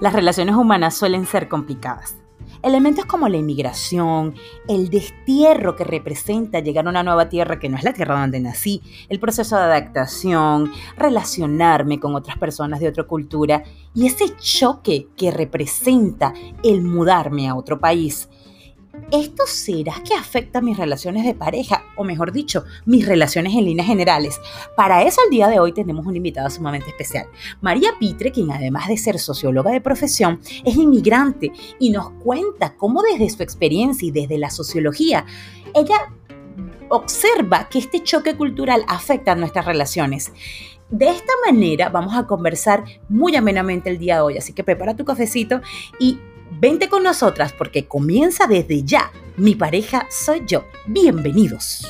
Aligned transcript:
Las 0.00 0.12
relaciones 0.12 0.54
humanas 0.54 0.96
suelen 0.96 1.26
ser 1.26 1.48
complicadas. 1.48 2.16
Elementos 2.62 3.04
como 3.04 3.28
la 3.28 3.36
inmigración, 3.36 4.34
el 4.68 4.90
destierro 4.90 5.74
que 5.74 5.82
representa 5.82 6.60
llegar 6.60 6.86
a 6.86 6.90
una 6.90 7.02
nueva 7.02 7.28
tierra 7.28 7.58
que 7.58 7.68
no 7.68 7.76
es 7.76 7.82
la 7.82 7.92
tierra 7.92 8.20
donde 8.20 8.38
nací, 8.38 8.80
el 9.08 9.18
proceso 9.18 9.56
de 9.56 9.62
adaptación, 9.62 10.70
relacionarme 10.96 11.98
con 11.98 12.14
otras 12.14 12.38
personas 12.38 12.78
de 12.78 12.88
otra 12.88 13.04
cultura 13.04 13.64
y 13.92 14.06
ese 14.06 14.36
choque 14.36 15.08
que 15.16 15.32
representa 15.32 16.32
el 16.62 16.82
mudarme 16.82 17.48
a 17.48 17.56
otro 17.56 17.80
país 17.80 18.28
¿esto 19.10 19.44
será 19.46 19.94
que 20.06 20.14
afecta 20.14 20.60
mis 20.60 20.76
relaciones 20.76 21.24
de 21.24 21.34
pareja? 21.34 21.84
O 21.96 22.04
mejor 22.04 22.32
dicho, 22.32 22.64
mis 22.84 23.06
relaciones 23.06 23.54
en 23.54 23.64
líneas 23.64 23.86
generales. 23.86 24.40
Para 24.76 25.02
eso 25.02 25.20
el 25.24 25.30
día 25.30 25.48
de 25.48 25.60
hoy 25.60 25.72
tenemos 25.72 26.06
una 26.06 26.16
invitada 26.16 26.50
sumamente 26.50 26.90
especial. 26.90 27.26
María 27.60 27.90
Pitre, 27.98 28.32
quien 28.32 28.50
además 28.50 28.88
de 28.88 28.96
ser 28.96 29.18
socióloga 29.18 29.70
de 29.70 29.80
profesión, 29.80 30.40
es 30.64 30.76
inmigrante 30.76 31.52
y 31.78 31.90
nos 31.90 32.10
cuenta 32.22 32.74
cómo 32.76 33.02
desde 33.02 33.30
su 33.30 33.42
experiencia 33.42 34.06
y 34.06 34.10
desde 34.10 34.38
la 34.38 34.50
sociología, 34.50 35.24
ella 35.74 36.12
observa 36.88 37.68
que 37.68 37.78
este 37.78 38.02
choque 38.02 38.36
cultural 38.36 38.84
afecta 38.88 39.32
a 39.32 39.34
nuestras 39.34 39.66
relaciones. 39.66 40.32
De 40.90 41.10
esta 41.10 41.32
manera 41.44 41.90
vamos 41.90 42.16
a 42.16 42.26
conversar 42.26 42.84
muy 43.10 43.36
amenamente 43.36 43.90
el 43.90 43.98
día 43.98 44.16
de 44.16 44.20
hoy, 44.22 44.38
así 44.38 44.54
que 44.54 44.64
prepara 44.64 44.96
tu 44.96 45.04
cafecito 45.04 45.60
y 45.98 46.18
Vente 46.50 46.88
con 46.88 47.02
nosotras 47.02 47.52
porque 47.52 47.86
comienza 47.86 48.46
desde 48.46 48.82
ya. 48.82 49.12
Mi 49.36 49.54
pareja 49.54 50.06
soy 50.10 50.42
yo. 50.46 50.64
Bienvenidos. 50.86 51.86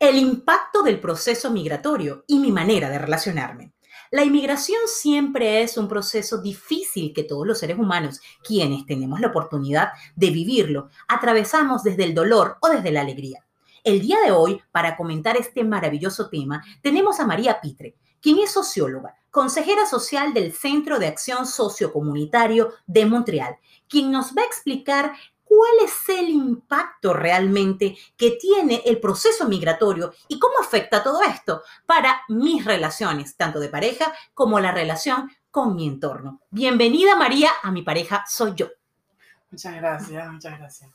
El 0.00 0.16
impacto 0.16 0.82
del 0.82 0.98
proceso 0.98 1.50
migratorio 1.50 2.24
y 2.26 2.38
mi 2.38 2.50
manera 2.50 2.88
de 2.88 2.98
relacionarme. 2.98 3.72
La 4.10 4.24
inmigración 4.24 4.80
siempre 4.86 5.62
es 5.62 5.76
un 5.76 5.86
proceso 5.86 6.38
difícil 6.38 7.12
que 7.12 7.24
todos 7.24 7.46
los 7.46 7.58
seres 7.58 7.78
humanos, 7.78 8.20
quienes 8.42 8.86
tenemos 8.86 9.20
la 9.20 9.28
oportunidad 9.28 9.90
de 10.16 10.30
vivirlo, 10.30 10.88
atravesamos 11.08 11.82
desde 11.82 12.04
el 12.04 12.14
dolor 12.14 12.56
o 12.60 12.68
desde 12.68 12.90
la 12.90 13.02
alegría. 13.02 13.44
El 13.84 14.00
día 14.00 14.18
de 14.24 14.32
hoy, 14.32 14.62
para 14.72 14.96
comentar 14.96 15.36
este 15.36 15.62
maravilloso 15.62 16.30
tema, 16.30 16.64
tenemos 16.80 17.20
a 17.20 17.26
María 17.26 17.60
Pitre, 17.60 17.96
quien 18.20 18.38
es 18.38 18.50
socióloga, 18.50 19.14
consejera 19.30 19.86
social 19.86 20.32
del 20.32 20.52
Centro 20.52 20.98
de 20.98 21.06
Acción 21.06 21.46
Sociocomunitario 21.46 22.72
de 22.86 23.04
Montreal, 23.04 23.56
quien 23.88 24.10
nos 24.10 24.34
va 24.36 24.42
a 24.42 24.46
explicar 24.46 25.12
cuál 25.58 25.84
es 25.84 26.08
el 26.08 26.28
impacto 26.28 27.12
realmente 27.12 27.98
que 28.16 28.38
tiene 28.40 28.80
el 28.86 29.00
proceso 29.00 29.48
migratorio 29.48 30.12
y 30.28 30.38
cómo 30.38 30.54
afecta 30.60 31.02
todo 31.02 31.20
esto 31.24 31.62
para 31.84 32.22
mis 32.28 32.64
relaciones, 32.64 33.34
tanto 33.36 33.58
de 33.58 33.68
pareja 33.68 34.14
como 34.34 34.60
la 34.60 34.70
relación 34.70 35.28
con 35.50 35.74
mi 35.74 35.88
entorno. 35.88 36.40
Bienvenida 36.50 37.16
María 37.16 37.50
a 37.60 37.72
mi 37.72 37.82
pareja 37.82 38.24
soy 38.28 38.52
yo. 38.54 38.68
Muchas 39.50 39.74
gracias, 39.74 40.30
muchas 40.30 40.58
gracias. 40.60 40.90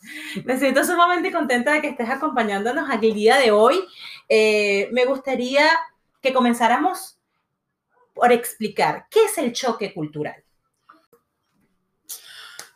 Me 0.45 0.57
siento 0.57 0.85
sumamente 0.85 1.33
contenta 1.33 1.73
de 1.73 1.81
que 1.81 1.89
estés 1.89 2.09
acompañándonos 2.09 2.89
aquí 2.89 3.09
el 3.09 3.15
día 3.15 3.35
de 3.35 3.51
hoy. 3.51 3.83
Eh, 4.29 4.87
me 4.93 5.03
gustaría 5.03 5.67
que 6.21 6.31
comenzáramos 6.31 7.19
por 8.13 8.31
explicar 8.31 9.07
qué 9.09 9.25
es 9.25 9.37
el 9.37 9.51
choque 9.51 9.93
cultural. 9.93 10.41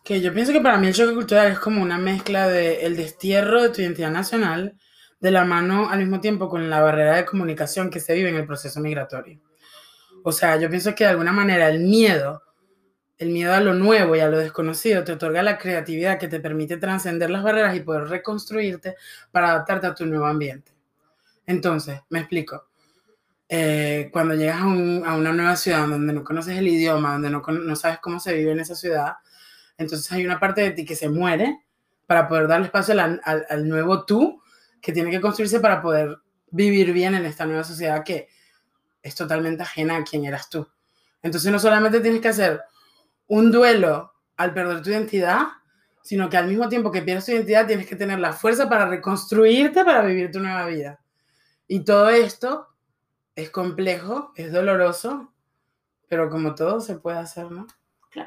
Que 0.08 0.22
yo 0.22 0.34
pienso 0.34 0.54
que 0.54 0.62
para 0.62 0.78
mí 0.78 0.88
el 0.88 0.94
choque 0.94 1.14
cultural 1.14 1.52
es 1.52 1.60
como 1.60 1.82
una 1.82 1.98
mezcla 1.98 2.48
de 2.48 2.86
el 2.86 2.96
destierro 2.96 3.62
de 3.62 3.70
tu 3.72 3.82
identidad 3.82 4.10
nacional 4.10 4.78
de 5.20 5.32
la 5.32 5.44
mano 5.44 5.90
al 5.90 6.00
mismo 6.00 6.22
tiempo 6.22 6.48
con 6.48 6.70
la 6.70 6.80
barrera 6.80 7.18
de 7.18 7.26
comunicación 7.26 7.90
que 7.90 8.00
se 8.00 8.14
vive 8.14 8.30
en 8.30 8.38
el 8.38 8.46
proceso 8.46 8.80
migratorio. 8.80 9.42
O 10.24 10.32
sea, 10.32 10.56
yo 10.56 10.70
pienso 10.70 10.96
que 10.96 11.04
de 11.04 11.10
alguna 11.10 11.34
manera 11.34 11.68
el 11.68 11.82
miedo, 11.82 12.42
el 13.18 13.32
miedo 13.32 13.54
a 13.54 13.60
lo 13.60 13.74
nuevo 13.74 14.16
y 14.16 14.22
a 14.22 14.30
lo 14.30 14.38
desconocido 14.38 15.04
te 15.04 15.12
otorga 15.12 15.44
la 15.44 15.58
creatividad 15.58 16.18
que 16.18 16.30
te 16.30 16.40
permite 16.40 16.78
trascender 16.78 17.30
las 17.30 17.44
barreras 17.44 17.76
y 17.76 17.82
poder 17.82 18.06
reconstruirte 18.06 18.96
para 19.30 19.50
adaptarte 19.50 19.88
a 19.88 19.94
tu 19.94 20.06
nuevo 20.06 20.26
ambiente. 20.26 20.72
Entonces, 21.46 22.00
me 22.12 22.20
explico. 22.20 22.70
Eh, 23.50 24.10
cuando 24.14 24.36
llegas 24.36 24.62
a, 24.62 24.68
una 24.68 25.34
nueva 25.34 25.58
ciudad 25.58 25.86
donde 25.86 26.14
no 26.14 26.24
conoces 26.24 26.58
el 26.58 26.70
idioma, 26.70 27.12
donde 27.12 27.30
no, 27.30 27.42
no 27.46 27.76
sabes 27.76 28.00
cómo 28.00 28.22
se 28.22 28.34
vive 28.34 28.54
en 28.54 28.62
esa 28.62 28.76
ciudad, 28.76 29.18
entonces 29.78 30.12
hay 30.12 30.26
una 30.26 30.40
parte 30.40 30.62
de 30.62 30.72
ti 30.72 30.86
que 30.86 30.96
se 30.96 31.10
muere 31.10 31.64
para 32.06 32.28
poder 32.28 32.48
darle 32.48 32.68
espacio 32.68 32.96
al, 33.00 33.68
nuevo 33.68 34.06
tú 34.06 34.42
que 34.82 34.94
tiene 34.94 35.12
que 35.12 35.22
construirse 35.22 35.60
para 35.60 35.82
poder 35.82 36.18
vivir 36.50 36.94
bien 36.94 37.14
en 37.16 37.26
esta 37.26 37.46
nueva 37.46 37.64
sociedad 37.64 38.04
que 38.04 38.30
es 39.04 39.16
totalmente 39.16 39.64
ajena 39.64 39.98
a 39.98 40.04
quién 40.04 40.26
eras 40.26 40.50
tú. 40.50 40.68
Entonces 41.22 41.52
no 41.52 41.60
solamente 41.60 42.00
tienes 42.00 42.22
que 42.22 42.30
hacer 42.30 42.62
un 43.28 43.52
duelo 43.52 44.14
al 44.38 44.54
perder 44.54 44.82
tu 44.82 44.90
identidad, 44.90 45.48
sino 46.02 46.30
que 46.30 46.38
al 46.38 46.48
mismo 46.48 46.70
tiempo 46.70 46.92
que 46.92 47.02
pierdes 47.02 47.26
tu 47.26 47.32
identidad 47.34 47.68
tienes 47.68 47.86
que 47.86 47.96
tener 47.96 48.20
la 48.20 48.34
fuerza 48.34 48.70
para 48.70 48.88
reconstruirte 48.88 49.84
para 49.84 50.02
vivir 50.04 50.32
tu 50.32 50.40
nueva 50.40 50.66
vida. 50.66 51.02
Y 51.68 51.82
todo 51.82 52.10
esto 52.10 52.68
es 53.36 53.50
complejo, 53.50 54.32
es 54.36 54.54
doloroso, 54.54 55.34
pero 56.08 56.30
como 56.30 56.56
todo 56.56 56.80
se 56.80 56.96
puede 56.96 57.18
hacer, 57.18 57.52
¿no? 57.52 57.68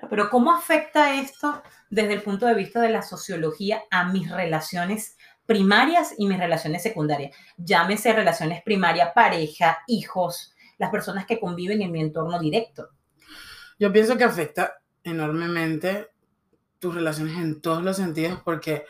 Pero 0.09 0.31
¿cómo 0.31 0.53
afecta 0.53 1.15
esto 1.15 1.63
desde 1.89 2.15
el 2.15 2.23
punto 2.23 2.47
de 2.47 2.55
vista 2.55 2.81
de 2.81 2.91
la 2.91 3.03
sociología 3.03 3.83
a 3.91 4.05
mis 4.05 4.31
relaciones 4.31 5.17
primarias 5.47 6.15
y 6.19 6.27
mis 6.27 6.39
relaciones 6.39 6.83
secundarias? 6.83 7.37
Llámese 7.57 8.13
relaciones 8.13 8.63
primarias, 8.63 9.11
pareja, 9.15 9.79
hijos, 9.87 10.55
las 10.79 10.91
personas 10.91 11.27
que 11.27 11.41
conviven 11.41 11.83
en 11.83 11.93
mi 11.93 12.01
entorno 12.01 12.39
directo. 12.39 12.91
Yo 13.79 13.93
pienso 13.93 14.17
que 14.17 14.25
afecta 14.25 14.81
enormemente 15.03 16.09
tus 16.79 16.95
relaciones 16.95 17.37
en 17.37 17.61
todos 17.61 17.83
los 17.83 17.97
sentidos 17.97 18.41
porque, 18.45 18.85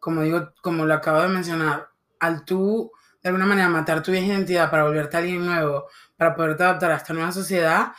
como 0.00 0.22
digo, 0.22 0.52
como 0.62 0.84
lo 0.84 0.94
acabo 0.94 1.20
de 1.22 1.28
mencionar, 1.28 1.88
al 2.20 2.44
tú 2.44 2.90
de 3.22 3.28
alguna 3.28 3.46
manera 3.46 3.68
matar 3.68 4.02
tu 4.02 4.12
identidad 4.12 4.70
para 4.70 4.84
volverte 4.84 5.16
a 5.16 5.20
alguien 5.20 5.44
nuevo, 5.44 5.86
para 6.16 6.34
poderte 6.34 6.62
adaptar 6.64 6.90
a 6.92 6.96
esta 6.96 7.12
nueva 7.12 7.32
sociedad, 7.32 7.92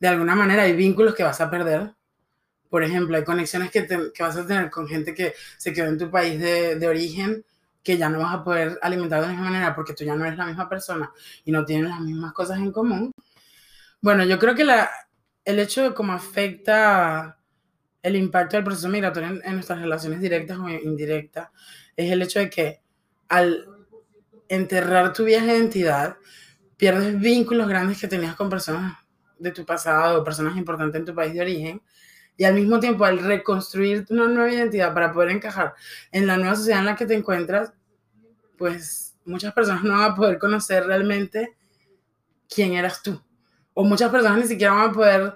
de 0.00 0.08
alguna 0.08 0.34
manera 0.34 0.62
hay 0.62 0.72
vínculos 0.72 1.14
que 1.14 1.22
vas 1.22 1.40
a 1.40 1.50
perder. 1.50 1.94
Por 2.68 2.82
ejemplo, 2.82 3.16
hay 3.16 3.24
conexiones 3.24 3.70
que, 3.70 3.86
vas 4.18 4.36
a 4.36 4.46
tener 4.46 4.70
con 4.70 4.88
gente 4.88 5.14
que 5.14 5.34
se 5.58 5.72
quedó 5.72 5.86
en 5.86 5.98
tu 5.98 6.10
país 6.10 6.40
de, 6.40 6.88
origen, 6.88 7.44
que 7.82 7.98
ya 7.98 8.08
no 8.08 8.20
vas 8.20 8.34
a 8.34 8.44
poder 8.44 8.78
alimentar 8.82 9.20
de 9.20 9.26
la 9.26 9.32
misma 9.32 9.50
manera 9.50 9.74
porque 9.74 9.92
tú 9.92 10.04
ya 10.04 10.16
no 10.16 10.24
eres 10.24 10.38
la 10.38 10.46
misma 10.46 10.68
persona 10.68 11.12
y 11.44 11.52
no 11.52 11.64
tienen 11.64 11.90
las 11.90 12.00
mismas 12.00 12.32
cosas 12.32 12.58
en 12.58 12.72
común. 12.72 13.12
Bueno, 14.00 14.24
yo 14.24 14.38
creo 14.38 14.54
que 14.54 14.64
la, 14.64 14.90
el 15.44 15.58
hecho 15.58 15.82
de 15.82 15.94
cómo 15.94 16.12
afecta 16.12 17.38
el 18.02 18.16
impacto 18.16 18.56
del 18.56 18.64
proceso 18.64 18.88
migratorio 18.88 19.40
en, 19.44 19.54
nuestras 19.54 19.80
relaciones 19.80 20.20
directas 20.20 20.58
o 20.58 20.68
indirectas 20.68 21.50
es 21.96 22.10
el 22.10 22.22
hecho 22.22 22.38
de 22.38 22.48
que 22.48 22.80
al 23.28 23.66
enterrar 24.48 25.12
tu 25.12 25.24
vieja 25.24 25.54
identidad, 25.54 26.16
pierdes 26.76 27.20
vínculos 27.20 27.68
grandes 27.68 28.00
que 28.00 28.08
tenías 28.08 28.34
con 28.34 28.48
personas 28.48 28.96
de 29.40 29.50
tu 29.50 29.64
pasado, 29.64 30.22
personas 30.22 30.56
importantes 30.56 30.98
en 31.00 31.06
tu 31.06 31.14
país 31.14 31.34
de 31.34 31.40
origen, 31.40 31.82
y 32.36 32.44
al 32.44 32.54
mismo 32.54 32.80
tiempo 32.80 33.04
al 33.04 33.18
reconstruir 33.18 34.06
una 34.10 34.26
nueva 34.26 34.50
identidad 34.50 34.94
para 34.94 35.12
poder 35.12 35.30
encajar 35.30 35.74
en 36.12 36.26
la 36.26 36.36
nueva 36.36 36.56
sociedad 36.56 36.80
en 36.80 36.86
la 36.86 36.96
que 36.96 37.06
te 37.06 37.14
encuentras, 37.14 37.72
pues 38.56 39.18
muchas 39.24 39.52
personas 39.52 39.82
no 39.82 39.92
van 39.92 40.12
a 40.12 40.14
poder 40.14 40.38
conocer 40.38 40.86
realmente 40.86 41.56
quién 42.48 42.74
eras 42.74 43.02
tú. 43.02 43.20
O 43.74 43.84
muchas 43.84 44.10
personas 44.10 44.38
ni 44.38 44.46
siquiera 44.46 44.72
van 44.72 44.90
a 44.90 44.92
poder 44.92 45.34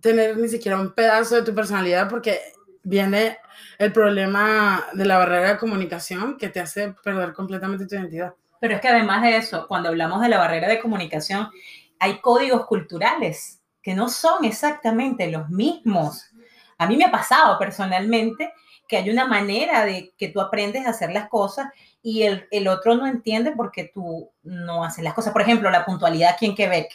tener 0.00 0.36
ni 0.36 0.48
siquiera 0.48 0.78
un 0.78 0.92
pedazo 0.92 1.36
de 1.36 1.42
tu 1.42 1.54
personalidad 1.54 2.08
porque 2.08 2.38
viene 2.82 3.38
el 3.78 3.92
problema 3.92 4.86
de 4.92 5.04
la 5.04 5.18
barrera 5.18 5.52
de 5.52 5.58
comunicación 5.58 6.36
que 6.36 6.48
te 6.48 6.60
hace 6.60 6.94
perder 7.02 7.32
completamente 7.32 7.86
tu 7.86 7.94
identidad. 7.94 8.34
Pero 8.60 8.74
es 8.74 8.80
que 8.80 8.88
además 8.88 9.22
de 9.22 9.36
eso, 9.36 9.66
cuando 9.66 9.88
hablamos 9.88 10.20
de 10.22 10.28
la 10.28 10.38
barrera 10.38 10.68
de 10.68 10.80
comunicación, 10.80 11.50
hay 11.98 12.20
códigos 12.20 12.66
culturales 12.66 13.62
que 13.82 13.94
no 13.94 14.08
son 14.08 14.44
exactamente 14.44 15.30
los 15.30 15.48
mismos. 15.48 16.30
A 16.78 16.86
mí 16.86 16.96
me 16.96 17.04
ha 17.04 17.10
pasado 17.10 17.58
personalmente 17.58 18.52
que 18.88 18.96
hay 18.96 19.10
una 19.10 19.26
manera 19.26 19.84
de 19.84 20.12
que 20.16 20.28
tú 20.28 20.40
aprendes 20.40 20.86
a 20.86 20.90
hacer 20.90 21.12
las 21.12 21.28
cosas 21.28 21.68
y 22.02 22.22
el, 22.22 22.68
otro 22.68 22.94
no 22.94 23.06
entiende 23.06 23.52
porque 23.52 23.90
tú 23.92 24.30
no 24.42 24.84
haces 24.84 25.02
las 25.02 25.14
cosas. 25.14 25.32
Por 25.32 25.42
ejemplo, 25.42 25.70
la 25.70 25.84
puntualidad 25.84 26.34
aquí 26.34 26.46
en 26.46 26.54
Quebec. 26.54 26.88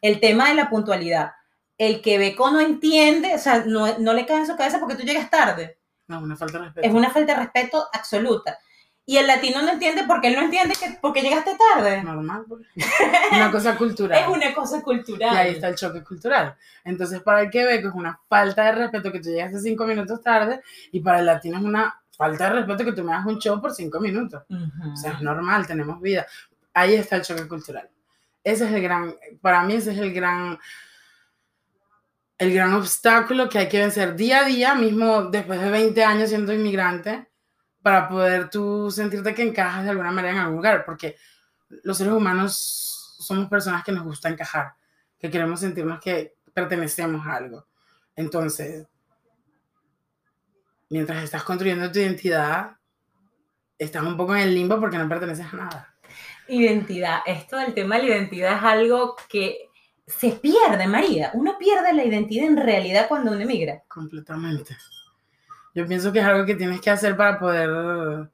El 0.00 0.20
tema 0.20 0.48
de 0.48 0.54
la 0.54 0.70
puntualidad. 0.70 1.32
El 1.76 2.00
quebeco 2.00 2.50
no 2.50 2.60
entiende, 2.60 3.34
o 3.34 3.38
sea, 3.38 3.64
no, 3.66 3.98
no 3.98 4.12
le 4.14 4.26
cae 4.26 4.38
en 4.38 4.46
su 4.46 4.56
cabeza 4.56 4.80
porque 4.80 4.96
tú 4.96 5.02
llegas 5.02 5.30
tarde. 5.30 5.78
No, 6.08 6.20
una 6.20 6.36
falta 6.36 6.58
de 6.58 6.64
respeto. 6.64 6.88
Es 6.88 6.94
una 6.94 7.10
falta 7.10 7.34
de 7.34 7.40
respeto 7.40 7.86
absoluta. 7.92 8.58
Y 9.08 9.16
el 9.16 9.26
latino 9.26 9.62
no 9.62 9.72
entiende 9.72 10.04
porque 10.06 10.28
él 10.28 10.34
no 10.34 10.42
entiende 10.42 10.74
que 10.78 10.98
porque 11.00 11.22
llegaste 11.22 11.52
tarde. 11.56 12.02
Normal. 12.02 12.44
Pues. 12.46 12.66
Una 13.32 13.50
cosa 13.50 13.74
cultural. 13.74 14.20
es 14.20 14.28
una 14.28 14.52
cosa 14.52 14.82
cultural. 14.82 15.32
Y 15.32 15.36
ahí 15.38 15.54
está 15.54 15.68
el 15.68 15.76
choque 15.76 16.04
cultural. 16.04 16.54
Entonces, 16.84 17.22
para 17.22 17.40
el 17.40 17.48
quebeco 17.48 17.88
es 17.88 17.94
una 17.94 18.20
falta 18.28 18.66
de 18.66 18.72
respeto 18.72 19.10
que 19.10 19.20
tú 19.20 19.30
llegaste 19.30 19.60
cinco 19.60 19.86
minutos 19.86 20.20
tarde 20.20 20.60
y 20.92 21.00
para 21.00 21.20
el 21.20 21.24
latino 21.24 21.56
es 21.56 21.64
una 21.64 21.98
falta 22.18 22.50
de 22.50 22.60
respeto 22.60 22.84
que 22.84 22.92
tú 22.92 23.02
me 23.02 23.14
hagas 23.14 23.24
un 23.24 23.38
show 23.38 23.58
por 23.62 23.72
cinco 23.72 23.98
minutos. 23.98 24.42
O 24.92 24.94
sea, 24.94 25.12
es 25.12 25.22
normal, 25.22 25.66
tenemos 25.66 26.02
vida. 26.02 26.26
Ahí 26.74 26.92
está 26.92 27.16
el 27.16 27.22
choque 27.22 27.48
cultural. 27.48 27.88
Ese 28.44 28.66
es 28.66 28.72
el 28.72 28.82
gran, 28.82 29.16
para 29.40 29.62
mí 29.62 29.72
ese 29.72 29.92
es 29.92 29.98
el 30.00 30.12
gran, 30.12 30.58
el 32.36 32.52
gran 32.52 32.74
obstáculo 32.74 33.48
que 33.48 33.58
hay 33.58 33.68
que 33.70 33.78
vencer 33.78 34.16
día 34.16 34.40
a 34.40 34.44
día, 34.44 34.74
mismo 34.74 35.22
después 35.22 35.58
de 35.62 35.70
20 35.70 36.04
años 36.04 36.28
siendo 36.28 36.52
inmigrante 36.52 37.27
para 37.88 38.06
poder 38.06 38.50
tú 38.50 38.90
sentirte 38.90 39.34
que 39.34 39.42
encajas 39.42 39.82
de 39.84 39.88
alguna 39.88 40.10
manera 40.10 40.34
en 40.34 40.40
algún 40.40 40.56
lugar, 40.56 40.84
porque 40.84 41.16
los 41.84 41.96
seres 41.96 42.12
humanos 42.12 43.16
somos 43.18 43.48
personas 43.48 43.82
que 43.82 43.92
nos 43.92 44.04
gusta 44.04 44.28
encajar, 44.28 44.74
que 45.18 45.30
queremos 45.30 45.60
sentirnos 45.60 45.98
que 45.98 46.34
pertenecemos 46.52 47.26
a 47.26 47.36
algo. 47.36 47.66
Entonces, 48.14 48.86
mientras 50.90 51.24
estás 51.24 51.42
construyendo 51.44 51.90
tu 51.90 51.98
identidad, 51.98 52.76
estás 53.78 54.02
un 54.02 54.18
poco 54.18 54.36
en 54.36 54.42
el 54.42 54.54
limbo 54.54 54.78
porque 54.78 54.98
no 54.98 55.08
perteneces 55.08 55.46
a 55.50 55.56
nada. 55.56 55.94
Identidad, 56.46 57.20
esto 57.24 57.56
del 57.56 57.72
tema 57.72 57.96
de 57.96 58.02
la 58.02 58.16
identidad 58.16 58.58
es 58.58 58.64
algo 58.64 59.16
que 59.30 59.70
se 60.06 60.32
pierde, 60.32 60.86
María. 60.86 61.30
Uno 61.32 61.56
pierde 61.58 61.94
la 61.94 62.04
identidad 62.04 62.48
en 62.48 62.58
realidad 62.58 63.08
cuando 63.08 63.32
uno 63.32 63.40
emigra. 63.40 63.82
Completamente. 63.88 64.76
Yo 65.78 65.86
pienso 65.86 66.12
que 66.12 66.18
es 66.18 66.24
algo 66.24 66.44
que 66.44 66.56
tienes 66.56 66.80
que 66.80 66.90
hacer 66.90 67.16
para 67.16 67.38
poder, 67.38 68.28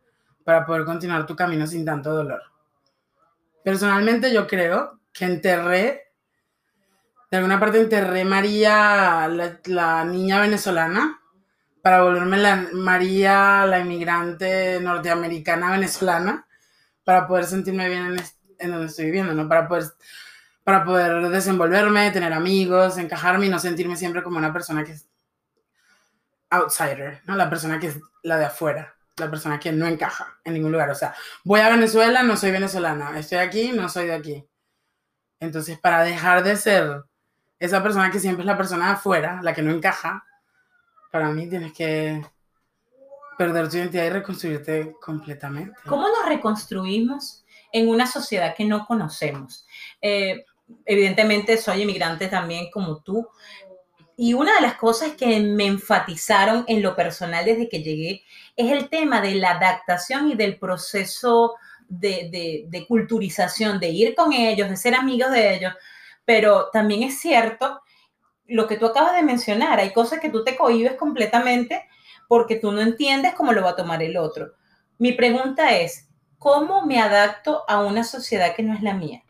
para 0.45 0.65
poder 0.65 0.87
continuar 0.87 1.27
tu 1.27 1.37
camino 1.37 1.67
sin 1.67 1.85
tanto 1.85 2.11
dolor. 2.11 2.41
Personalmente 3.63 4.33
yo 4.33 4.47
creo 4.47 5.01
que 5.13 5.27
enterré, 5.27 6.11
de 7.31 7.37
alguna 7.37 7.61
parte 7.61 7.83
enterré 7.83 8.25
María, 8.25 9.29
la, 9.67 10.05
niña 10.07 10.41
venezolana, 10.41 11.21
para 11.83 12.03
volverme 12.03 12.39
la 12.39 12.67
María, 12.73 13.67
la 13.67 13.81
inmigrante 13.81 14.81
norteamericana 14.81 15.71
venezolana, 15.71 16.47
para 17.05 17.27
poder 17.27 17.45
sentirme 17.45 17.91
bien 17.91 18.17
en, 18.59 18.71
donde 18.71 18.87
estoy 18.87 19.05
viviendo, 19.05 19.35
¿no? 19.35 19.47
Para 19.47 19.69
poder, 19.69 19.85
para 20.63 20.83
poder 20.83 21.29
desenvolverme, 21.29 22.11
tener 22.11 22.33
amigos, 22.33 22.97
encajarme 22.97 23.45
y 23.45 23.51
no 23.51 23.59
sentirme 23.59 23.97
siempre 23.97 24.23
como 24.23 24.39
una 24.39 24.51
persona 24.51 24.83
que 24.83 24.97
outsider, 26.51 27.23
¿no? 27.27 27.37
La 27.37 27.51
persona 27.51 27.79
que 27.79 27.89
es 27.89 28.01
la 28.23 28.39
de 28.39 28.47
afuera, 28.47 28.95
la 29.17 29.31
persona 29.31 29.61
que 29.61 29.73
no 29.73 29.87
encaja 29.87 30.39
en 30.45 30.55
ningún 30.55 30.73
lugar. 30.73 30.91
O 30.91 30.95
sea, 30.95 31.15
voy 31.45 31.61
a 31.61 31.71
Venezuela, 31.71 32.23
no 32.23 32.37
soy 32.37 32.51
venezolana, 32.51 33.19
estoy 33.19 33.39
aquí, 33.39 33.73
no 33.73 33.89
soy 33.89 34.07
de 34.07 34.15
aquí. 34.15 34.49
Entonces, 35.41 35.79
para 35.79 36.03
dejar 36.03 36.43
de 36.43 36.57
ser 36.57 37.05
esa 37.59 37.83
persona 37.83 38.11
que 38.11 38.21
siempre 38.21 38.43
es 38.43 38.47
la 38.47 38.57
persona 38.57 38.87
de 38.87 38.93
afuera, 38.93 39.41
la 39.43 39.55
que 39.55 39.63
no 39.63 39.71
encaja, 39.71 40.25
para 41.11 41.31
mí 41.31 41.49
tienes 41.49 41.73
que 41.73 42.25
perder 43.39 43.69
tu 43.69 43.77
identidad 43.77 44.05
y 44.05 44.11
reconstruirte 44.11 44.97
completamente. 45.01 45.79
¿Cómo 45.87 46.09
nos 46.09 46.29
reconstruimos 46.29 47.45
en 47.73 47.89
una 47.89 48.07
sociedad 48.07 48.55
que 48.57 48.65
no 48.65 48.87
conocemos? 48.87 49.67
Eh, 50.01 50.45
evidentemente 50.85 51.57
soy 51.57 51.83
inmigrante 51.83 52.29
también 52.29 52.71
como 52.71 53.03
tú, 53.03 53.29
y 54.17 54.35
una 54.35 54.55
de 54.55 54.61
las 54.61 54.75
cosas 54.75 55.13
que 55.13 55.41
me 55.41 55.67
enfatizaron 55.67 56.65
en 56.69 56.83
lo 56.83 56.95
personal 56.95 57.45
desde 57.45 57.69
que 57.69 57.83
llegué 57.83 58.23
es 58.57 58.71
el 58.71 58.89
tema 58.89 59.21
de 59.21 59.35
la 59.35 59.53
adaptación 59.53 60.31
y 60.31 60.35
del 60.35 60.59
proceso 60.59 61.55
de, 61.89 62.67
de, 62.69 62.87
culturización, 62.87 63.81
de 63.81 63.89
ir 63.89 64.15
con 64.15 64.33
ellos, 64.33 64.69
de 64.69 64.77
ser 64.77 64.95
amigos 64.95 65.31
de 65.33 65.55
ellos. 65.55 65.73
Pero 66.25 66.71
también 66.73 67.03
es 67.03 67.19
cierto 67.19 67.83
lo 68.47 68.67
que 68.67 68.77
tú 68.77 68.87
acabas 68.87 69.15
de 69.15 69.23
mencionar, 69.23 69.81
hay 69.81 69.93
cosas 69.93 70.21
que 70.21 70.31
tú 70.31 70.45
te 70.45 70.57
cohibes 70.57 70.95
completamente 70.95 71.89
porque 72.29 72.57
tú 72.57 72.73
no 72.73 72.81
entiendes 72.81 73.35
cómo 73.35 73.53
lo 73.53 73.63
va 73.63 73.71
a 73.71 73.77
tomar 73.77 74.03
el 74.03 74.17
otro. 74.17 74.55
Mi 74.99 75.13
pregunta 75.13 75.77
es, 75.77 76.09
¿cómo 76.39 76.87
me 76.87 77.01
adapto 77.01 77.65
a 77.69 77.81
una 77.81 78.05
sociedad 78.05 78.55
que 78.55 78.63
no 78.63 78.75
es 78.75 78.83
la 78.83 78.95
mía? 78.95 79.24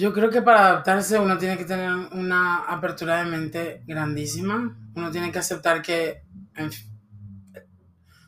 Yo 0.00 0.14
creo 0.14 0.30
que 0.30 0.40
para 0.40 0.68
adaptarse 0.68 1.18
uno 1.18 1.36
tiene 1.36 1.58
que 1.58 1.66
tener 1.66 1.90
una 2.12 2.60
apertura 2.60 3.18
de 3.18 3.26
mente 3.26 3.82
grandísima. 3.86 4.74
Uno 4.94 5.10
tiene 5.10 5.30
que 5.30 5.40
aceptar 5.40 5.82
que 5.82 6.22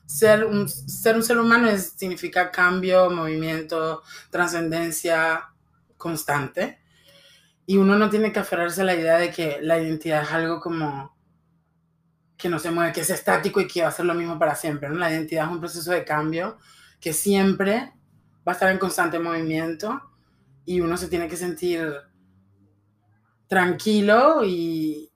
ser, 0.05 0.45
un, 0.45 0.69
ser 0.69 1.17
un 1.17 1.23
ser 1.23 1.39
humano 1.39 1.71
significa 1.79 2.51
cambio, 2.51 3.09
movimiento, 3.09 4.03
trascendencia 4.29 5.49
constante. 5.97 6.79
Y 7.65 7.79
uno 7.79 7.97
no 7.97 8.11
tiene 8.11 8.35
que 8.35 8.41
aferrarse 8.41 8.83
a 8.83 8.85
la 8.85 8.95
idea 8.95 9.17
de 9.17 9.31
que 9.31 9.61
la 9.63 9.79
identidad 9.81 10.25
es 10.25 10.31
algo 10.31 10.61
como 10.61 11.17
que 12.37 12.51
no 12.51 12.59
se 12.59 12.71
mueve, 12.71 12.93
que 12.93 13.01
es 13.01 13.09
estático 13.09 13.63
y 13.63 13.67
que 13.67 13.81
va 13.81 13.89
a 13.89 13.93
ser 13.93 14.05
lo 14.05 14.13
mismo 14.13 14.39
para 14.39 14.55
siempre. 14.55 14.91
¿no? 14.91 14.97
La 14.97 15.11
identidad 15.11 15.47
es 15.47 15.53
un 15.53 15.61
proceso 15.61 15.91
de 15.91 16.05
cambio 16.05 16.59
que 17.01 17.15
siempre 17.15 17.95
va 18.47 18.53
a 18.53 18.57
estar 18.57 18.71
en 18.71 18.79
constante 18.79 19.19
movimiento 19.19 20.12
y 20.65 20.81
uno 20.81 20.97
se 20.97 21.09
tiene 21.09 21.29
que 21.29 21.37
sentir 21.37 21.93
tranquilo 23.47 24.43
y 24.45 25.11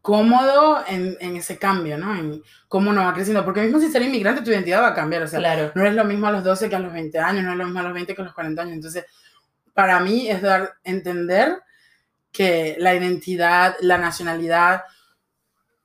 cómodo 0.00 0.82
en, 0.86 1.16
en, 1.20 1.36
ese 1.36 1.58
cambio, 1.58 1.96
¿no? 1.96 2.14
En 2.14 2.42
cómo 2.68 2.90
uno 2.90 3.04
va 3.04 3.14
creciendo. 3.14 3.44
Porque 3.44 3.62
mismo 3.62 3.78
si 3.78 3.90
ser 3.90 4.02
inmigrante, 4.02 4.42
tu 4.42 4.50
identidad 4.50 4.82
va 4.82 4.88
a 4.88 4.94
cambiar. 4.94 5.22
O 5.22 5.28
sea, 5.28 5.38
claro. 5.38 5.72
no 5.74 5.86
es 5.86 5.94
lo 5.94 6.04
mismo 6.04 6.26
a 6.26 6.32
los 6.32 6.42
12 6.42 6.68
que 6.68 6.76
a 6.76 6.80
los 6.80 6.92
20 6.92 7.18
años, 7.18 7.44
no 7.44 7.52
es 7.52 7.58
lo 7.58 7.64
mismo 7.64 7.80
a 7.80 7.84
los 7.84 7.94
20 7.94 8.14
que 8.14 8.20
a 8.20 8.24
los 8.24 8.34
40 8.34 8.62
años. 8.62 8.74
Entonces, 8.74 9.04
para 9.72 10.00
mí 10.00 10.28
es 10.28 10.42
dar 10.42 10.74
entender 10.84 11.62
que 12.32 12.76
la 12.78 12.94
identidad, 12.94 13.76
la 13.80 13.98
nacionalidad, 13.98 14.82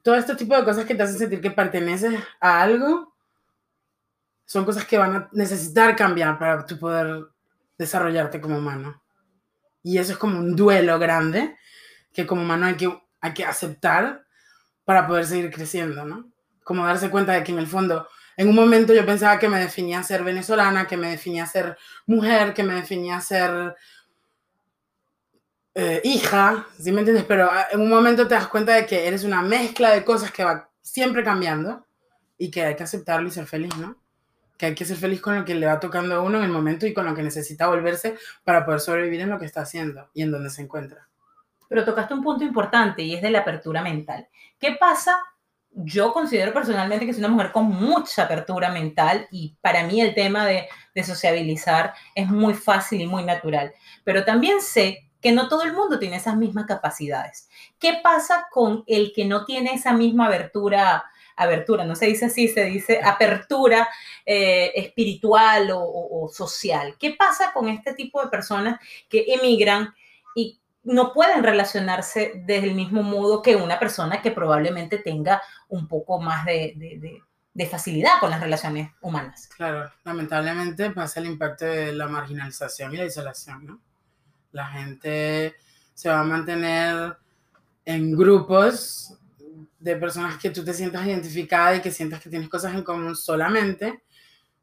todo 0.01 0.15
este 0.15 0.35
tipo 0.35 0.55
de 0.55 0.63
cosas 0.63 0.85
que 0.85 0.95
te 0.95 1.03
hacen 1.03 1.17
sentir 1.17 1.41
que 1.41 1.51
perteneces 1.51 2.17
a 2.39 2.61
algo, 2.61 3.13
son 4.45 4.63
cosas 4.63 4.85
que 4.85 4.97
van 4.97 5.15
a 5.15 5.29
necesitar 5.33 5.95
cambiar 5.95 6.39
para 6.39 6.65
tu 6.65 6.79
poder 6.79 7.25
desarrollarte 7.77 8.39
como 8.39 8.57
humano. 8.57 9.01
Y 9.87 9.99
eso 9.99 10.11
es 10.11 10.17
como 10.17 10.37
un 10.37 10.53
duelo 10.53 10.99
grande 10.99 11.55
que 12.11 12.27
como 12.27 12.41
humano 12.41 12.65
hay 12.65 12.75
que, 12.75 12.93
hay 13.21 13.33
que 13.33 13.45
aceptar 13.45 14.25
para 14.83 15.07
poder 15.07 15.25
seguir 15.25 15.49
creciendo, 15.49 16.03
¿no? 16.03 16.29
Como 16.65 16.85
darse 16.85 17.09
cuenta 17.09 17.31
de 17.31 17.43
que 17.45 17.53
en 17.53 17.59
el 17.59 17.67
fondo, 17.67 18.05
en 18.35 18.49
un 18.49 18.55
momento 18.55 18.93
yo 18.93 19.05
pensaba 19.05 19.39
que 19.39 19.47
me 19.47 19.61
definía 19.61 20.03
ser 20.03 20.25
venezolana, 20.25 20.87
que 20.87 20.97
me 20.97 21.09
definía 21.09 21.45
ser 21.45 21.77
mujer, 22.05 22.53
que 22.53 22.63
me 22.63 22.73
definía 22.73 23.21
ser 23.21 23.77
eh, 25.73 26.01
hija, 26.03 26.67
¿sí 26.77 26.91
me 26.91 26.99
entiendes? 26.99 27.23
Pero 27.25 27.49
ah, 27.49 27.67
en 27.71 27.79
un 27.79 27.89
momento 27.89 28.27
te 28.27 28.35
das 28.35 28.49
cuenta 28.49 28.73
de 28.73 28.85
que 28.85 29.07
eres 29.07 29.23
una 29.23 29.41
mezcla 29.41 29.91
de 29.91 30.03
cosas 30.03 30.33
que 30.33 30.43
va 30.43 30.69
siempre 30.81 31.23
cambiando 31.23 31.87
y 32.37 32.51
que 32.51 32.65
hay 32.65 32.75
que 32.75 32.83
aceptarlo 32.83 33.29
y 33.29 33.31
ser 33.31 33.47
feliz, 33.47 33.73
¿no? 33.77 33.95
Que 34.57 34.65
hay 34.65 34.75
que 34.75 34.85
ser 34.85 34.97
feliz 34.97 35.21
con 35.21 35.35
lo 35.35 35.45
que 35.45 35.55
le 35.55 35.67
va 35.67 35.79
tocando 35.79 36.15
a 36.15 36.21
uno 36.21 36.39
en 36.39 36.45
el 36.45 36.51
momento 36.51 36.85
y 36.87 36.93
con 36.93 37.05
lo 37.05 37.15
que 37.15 37.23
necesita 37.23 37.67
volverse 37.67 38.17
para 38.43 38.65
poder 38.65 38.79
sobrevivir 38.79 39.21
en 39.21 39.29
lo 39.29 39.39
que 39.39 39.45
está 39.45 39.61
haciendo 39.61 40.09
y 40.13 40.23
en 40.23 40.31
donde 40.31 40.49
se 40.49 40.61
encuentra. 40.61 41.07
Pero 41.69 41.85
tocaste 41.85 42.13
un 42.13 42.23
punto 42.23 42.43
importante 42.43 43.03
y 43.03 43.15
es 43.15 43.21
de 43.21 43.29
la 43.29 43.39
apertura 43.39 43.81
mental. 43.81 44.27
¿Qué 44.59 44.77
pasa? 44.79 45.19
Yo 45.71 46.11
considero 46.11 46.53
personalmente 46.53 47.05
que 47.05 47.13
soy 47.13 47.23
una 47.23 47.33
mujer 47.33 47.51
con 47.51 47.65
mucha 47.65 48.23
apertura 48.23 48.71
mental 48.71 49.27
y 49.29 49.55
para 49.61 49.83
mí 49.83 50.01
el 50.01 50.15
tema 50.15 50.45
de, 50.45 50.67
de 50.95 51.03
sociabilizar 51.03 51.93
es 52.15 52.27
muy 52.27 52.55
fácil 52.55 53.01
y 53.01 53.07
muy 53.07 53.23
natural. 53.23 53.73
Pero 54.03 54.25
también 54.25 54.61
sé 54.61 55.07
que 55.21 55.31
no 55.31 55.47
todo 55.47 55.63
el 55.63 55.73
mundo 55.73 55.99
tiene 55.99 56.15
esas 56.15 56.37
mismas 56.37 56.65
capacidades. 56.65 57.49
¿Qué 57.79 57.99
pasa 58.01 58.47
con 58.51 58.83
el 58.87 59.13
que 59.13 59.25
no 59.25 59.45
tiene 59.45 59.73
esa 59.73 59.93
misma 59.93 60.27
abertura 60.27 61.03
abertura, 61.37 61.85
no 61.85 61.95
se 61.95 62.07
dice 62.07 62.25
así, 62.25 62.47
se 62.47 62.65
dice 62.65 62.99
apertura 63.01 63.87
eh, 64.25 64.71
espiritual 64.75 65.69
o, 65.73 66.29
social. 66.33 66.95
¿Qué 66.99 67.15
pasa 67.17 67.53
con 67.53 67.69
este 67.69 67.93
tipo 67.93 68.21
de 68.21 68.29
personas 68.29 68.79
que 69.07 69.25
emigran 69.27 69.93
y 70.35 70.59
no 70.83 71.13
pueden 71.13 71.43
relacionarse 71.43 72.41
desde 72.45 72.67
el 72.67 72.75
mismo 72.75 73.03
modo 73.03 73.41
que 73.41 73.55
una 73.55 73.79
persona 73.79 74.21
que 74.21 74.31
probablemente 74.31 74.97
tenga 74.97 75.41
un 75.69 75.87
poco 75.87 76.19
más 76.19 76.45
de, 76.45 77.21
facilidad 77.69 78.19
con 78.19 78.31
las 78.31 78.41
relaciones 78.41 78.91
humanas? 79.01 79.47
Claro, 79.47 79.91
lamentablemente 80.03 80.89
pasa 80.91 81.19
el 81.19 81.27
impacto 81.27 81.65
de 81.65 81.93
la 81.93 82.07
marginalización 82.07 82.93
y 82.93 82.97
la 82.97 83.05
isolación, 83.05 83.65
¿no? 83.65 83.79
La 84.51 84.67
gente 84.67 85.55
se 85.93 86.09
va 86.09 86.19
a 86.19 86.23
mantener 86.23 87.17
en 87.85 88.15
grupos 88.15 89.17
de 89.79 89.95
personas 89.95 90.37
que 90.37 90.49
tú 90.49 90.63
te 90.63 90.73
sientas 90.73 91.05
identificada 91.05 91.75
y 91.75 91.81
que 91.81 91.91
sientas 91.91 92.21
que 92.21 92.29
tienes 92.29 92.49
cosas 92.49 92.73
en 92.73 92.83
común 92.83 93.15
solamente, 93.15 94.03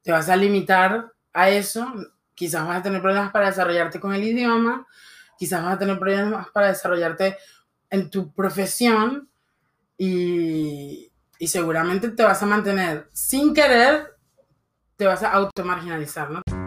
te 0.02 0.12
vas 0.12 0.28
a 0.28 0.36
limitar 0.36 1.12
a 1.32 1.50
eso. 1.50 1.92
Quizás 2.34 2.66
vas 2.66 2.80
a 2.80 2.82
tener 2.82 3.00
problemas 3.00 3.30
para 3.32 3.46
desarrollarte 3.46 4.00
con 4.00 4.14
el 4.14 4.24
idioma, 4.24 4.86
quizás 5.38 5.62
vas 5.62 5.74
a 5.74 5.78
tener 5.78 5.98
problemas 5.98 6.48
para 6.50 6.68
desarrollarte 6.68 7.36
en 7.90 8.10
tu 8.10 8.32
profesión 8.32 9.28
y, 9.96 11.12
y 11.38 11.46
seguramente 11.46 12.08
te 12.10 12.22
vas 12.24 12.42
a 12.42 12.46
mantener 12.46 13.08
sin 13.12 13.54
querer 13.54 14.14
te 14.96 15.06
vas 15.06 15.22
a 15.22 15.32
automarginalizar, 15.32 16.30
¿no? 16.30 16.63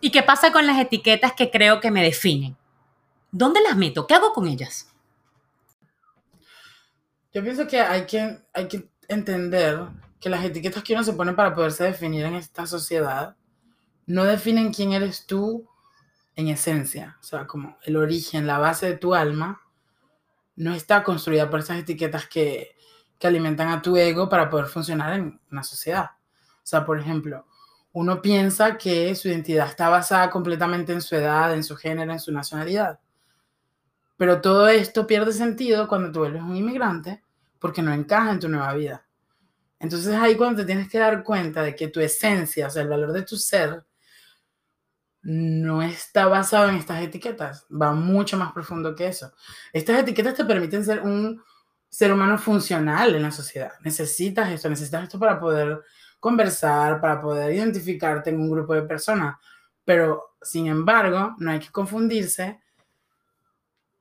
¿Y 0.00 0.10
qué 0.10 0.22
pasa 0.22 0.52
con 0.52 0.66
las 0.66 0.78
etiquetas 0.78 1.32
que 1.32 1.50
creo 1.50 1.80
que 1.80 1.90
me 1.90 2.02
definen? 2.02 2.56
¿Dónde 3.30 3.60
las 3.60 3.76
meto? 3.76 4.06
¿Qué 4.06 4.14
hago 4.14 4.32
con 4.32 4.46
ellas? 4.46 4.88
Yo 7.32 7.42
pienso 7.42 7.66
que 7.66 7.80
hay 7.80 8.06
que, 8.06 8.38
hay 8.52 8.68
que 8.68 8.88
entender 9.08 9.80
que 10.20 10.30
las 10.30 10.44
etiquetas 10.44 10.82
que 10.82 10.94
uno 10.94 11.04
se 11.04 11.12
pone 11.12 11.32
para 11.32 11.54
poderse 11.54 11.84
definir 11.84 12.24
en 12.24 12.34
esta 12.34 12.66
sociedad 12.66 13.36
no 14.06 14.24
definen 14.24 14.72
quién 14.72 14.92
eres 14.92 15.26
tú 15.26 15.68
en 16.36 16.48
esencia. 16.48 17.18
O 17.20 17.24
sea, 17.24 17.46
como 17.46 17.76
el 17.84 17.96
origen, 17.96 18.46
la 18.46 18.58
base 18.58 18.86
de 18.86 18.96
tu 18.96 19.14
alma, 19.14 19.60
no 20.56 20.74
está 20.74 21.02
construida 21.02 21.50
por 21.50 21.60
esas 21.60 21.78
etiquetas 21.78 22.26
que, 22.26 22.76
que 23.18 23.26
alimentan 23.26 23.68
a 23.68 23.82
tu 23.82 23.96
ego 23.96 24.28
para 24.28 24.48
poder 24.48 24.66
funcionar 24.66 25.12
en 25.14 25.40
una 25.50 25.62
sociedad. 25.62 26.10
O 26.58 26.66
sea, 26.70 26.84
por 26.86 26.98
ejemplo, 26.98 27.46
uno 27.92 28.22
piensa 28.22 28.76
que 28.76 29.14
su 29.14 29.28
identidad 29.28 29.68
está 29.68 29.88
basada 29.88 30.30
completamente 30.30 30.92
en 30.92 31.02
su 31.02 31.16
edad, 31.16 31.54
en 31.54 31.64
su 31.64 31.76
género, 31.76 32.12
en 32.12 32.20
su 32.20 32.32
nacionalidad. 32.32 33.00
Pero 34.16 34.40
todo 34.40 34.68
esto 34.68 35.06
pierde 35.06 35.32
sentido 35.32 35.88
cuando 35.88 36.12
tú 36.12 36.24
eres 36.24 36.42
un 36.42 36.56
inmigrante 36.56 37.22
porque 37.58 37.82
no 37.82 37.92
encaja 37.92 38.32
en 38.32 38.40
tu 38.40 38.48
nueva 38.48 38.74
vida. 38.74 39.04
Entonces 39.80 40.14
ahí 40.14 40.36
cuando 40.36 40.62
te 40.62 40.66
tienes 40.66 40.88
que 40.88 40.98
dar 40.98 41.22
cuenta 41.22 41.62
de 41.62 41.74
que 41.74 41.88
tu 41.88 42.00
esencia, 42.00 42.66
o 42.66 42.70
sea, 42.70 42.82
el 42.82 42.88
valor 42.88 43.12
de 43.12 43.22
tu 43.22 43.36
ser, 43.36 43.84
no 45.22 45.82
está 45.82 46.26
basado 46.26 46.68
en 46.68 46.76
estas 46.76 47.02
etiquetas, 47.02 47.66
va 47.70 47.92
mucho 47.92 48.36
más 48.36 48.52
profundo 48.52 48.94
que 48.94 49.08
eso. 49.08 49.32
Estas 49.72 50.00
etiquetas 50.00 50.34
te 50.34 50.44
permiten 50.44 50.84
ser 50.84 51.00
un 51.00 51.42
ser 51.88 52.12
humano 52.12 52.38
funcional 52.38 53.14
en 53.14 53.22
la 53.22 53.30
sociedad. 53.30 53.72
Necesitas 53.82 54.50
esto, 54.50 54.68
necesitas 54.68 55.04
esto 55.04 55.18
para 55.18 55.38
poder 55.38 55.80
conversar, 56.20 57.00
para 57.00 57.20
poder 57.20 57.52
identificarte 57.52 58.30
en 58.30 58.40
un 58.40 58.50
grupo 58.50 58.74
de 58.74 58.82
personas. 58.82 59.36
Pero, 59.84 60.36
sin 60.42 60.66
embargo, 60.66 61.34
no 61.38 61.50
hay 61.50 61.60
que 61.60 61.70
confundirse 61.70 62.60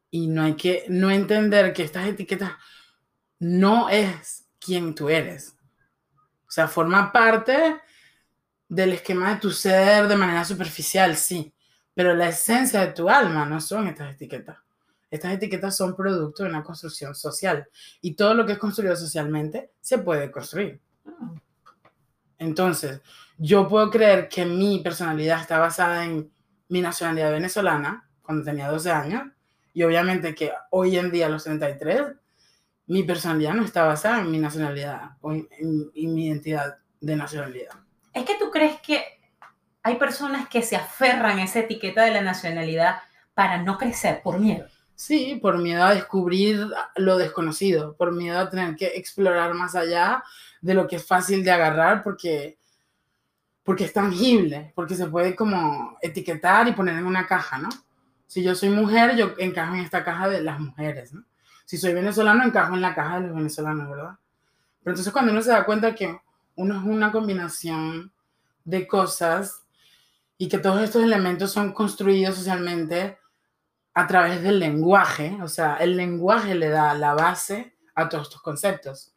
y 0.10 0.28
no 0.28 0.44
hay 0.44 0.56
que 0.56 0.86
no 0.90 1.12
entender 1.12 1.74
que 1.74 1.84
estas 1.84 2.08
etiquetas 2.08 2.52
no 3.40 3.90
es 3.90 4.46
quien 4.60 4.96
tú 4.96 5.10
eres. 5.10 5.56
O 6.48 6.52
sea, 6.52 6.68
forma 6.68 7.12
parte 7.12 7.80
del 8.68 8.94
esquema 8.94 9.34
de 9.34 9.40
tu 9.42 9.52
ser 9.52 10.08
de 10.08 10.16
manera 10.16 10.44
superficial, 10.44 11.16
sí, 11.16 11.54
pero 11.94 12.14
la 12.14 12.30
esencia 12.30 12.82
de 12.82 12.94
tu 12.94 13.10
alma 13.10 13.46
no 13.46 13.62
son 13.62 13.88
estas 13.88 14.14
etiquetas. 14.14 14.58
Estas 15.10 15.34
etiquetas 15.34 15.76
son 15.78 15.96
producto 15.96 16.44
de 16.44 16.50
una 16.50 16.64
construcción 16.64 17.16
social 17.16 17.68
y 18.02 18.16
todo 18.16 18.34
lo 18.34 18.46
que 18.46 18.54
es 18.54 18.58
construido 18.58 18.96
socialmente 18.96 19.72
se 19.80 20.00
puede 20.00 20.30
construir. 20.30 20.82
Entonces, 22.38 23.02
yo 23.38 23.68
puedo 23.68 23.90
creer 23.90 24.30
que 24.30 24.46
mi 24.46 24.80
personalidad 24.80 25.42
está 25.42 25.60
basada 25.60 26.06
en 26.06 26.32
mi 26.70 26.82
nacionalidad 26.82 27.32
venezolana 27.32 28.08
cuando 28.22 28.44
tenía 28.44 28.70
12 28.70 28.92
años 28.92 29.24
y 29.74 29.84
obviamente 29.84 30.34
que 30.34 30.52
hoy 30.72 30.98
en 30.98 31.12
día 31.12 31.28
a 31.28 31.30
los 31.30 31.44
33 31.44 32.16
mi 32.88 33.04
personalidad 33.04 33.54
no 33.54 33.64
está 33.64 33.84
basada 33.84 34.22
en 34.22 34.32
mi 34.32 34.40
nacionalidad 34.40 35.12
o 35.22 35.34
en, 35.34 35.48
mi 35.94 36.28
identidad 36.28 36.78
de 37.00 37.16
nacionalidad. 37.16 37.74
Es 38.14 38.26
que 38.26 38.36
tú 38.40 38.50
crees 38.50 38.80
que 38.82 39.04
hay 39.84 39.96
personas 39.96 40.48
que 40.50 40.62
se 40.62 40.76
aferran 40.76 41.40
a 41.40 41.44
esa 41.44 41.60
etiqueta 41.60 42.04
de 42.04 42.12
la 42.12 42.22
nacionalidad 42.22 43.00
para 43.34 43.62
no 43.62 43.78
crecer 43.78 44.22
por 44.24 44.40
miedo. 44.40 44.66
Sí, 44.96 45.38
por 45.40 45.60
miedo 45.60 45.84
a 45.84 45.94
descubrir 45.94 46.66
lo 46.96 47.18
desconocido, 47.18 47.96
por 47.96 48.14
miedo 48.14 48.40
a 48.40 48.50
tener 48.50 48.76
que 48.76 48.88
explorar 48.88 49.54
más 49.54 49.76
allá 49.76 50.24
de 50.68 50.74
lo 50.74 50.86
que 50.86 50.98
es 50.98 51.08
fácil 51.08 51.46
de 51.46 51.52
agarrar 51.52 52.04
porque, 52.04 52.58
porque 53.64 53.86
es 53.86 53.94
tangible, 53.94 54.74
porque 54.76 54.96
se 54.96 55.08
puede 55.08 55.34
como 55.34 55.98
etiquetar 56.02 56.68
y 56.68 56.74
poner 56.74 56.98
en 56.98 57.06
una 57.06 57.26
caja, 57.26 57.58
¿no? 57.58 57.70
Si 58.28 58.44
yo 58.44 58.54
soy 58.54 58.68
mujer, 58.68 59.16
yo 59.16 59.34
encajo 59.38 59.76
en 59.76 59.80
esta 59.80 60.04
caja 60.04 60.28
de 60.28 60.42
las 60.42 60.60
mujeres, 60.60 61.14
¿no? 61.14 61.24
si 61.64 61.78
soy 61.78 61.94
venezolano, 61.94 62.44
encajo 62.44 62.76
en 62.76 62.82
la 62.82 62.94
caja 62.94 63.22
de 63.22 63.28
los 63.28 63.36
venezolanos, 63.36 63.90
¿verdad? 63.90 64.18
Pero 64.84 64.92
entonces 64.92 65.14
cuando 65.14 65.32
uno 65.32 65.42
se 65.42 65.52
da 65.52 65.66
cuenta 65.66 65.96
que 65.96 66.20
uno 66.56 66.78
es 66.78 66.84
una 66.84 67.14
combinación 67.14 68.12
de 68.66 68.88
cosas 68.88 69.64
y 70.38 70.50
que 70.50 70.58
todos 70.58 70.82
estos 70.82 71.02
elementos 71.02 71.52
son 71.52 71.72
construidos 71.72 72.36
socialmente 72.36 73.18
a 73.94 74.06
través 74.06 74.44
del 74.44 74.60
lenguaje, 74.60 75.38
o 75.42 75.48
sea, 75.48 75.78
el 75.78 75.96
lenguaje 75.96 76.56
le 76.56 76.68
da 76.68 76.94
la 76.94 77.14
base 77.14 77.78
a 77.96 78.10
todos 78.10 78.28
estos 78.28 78.42
conceptos. 78.42 79.14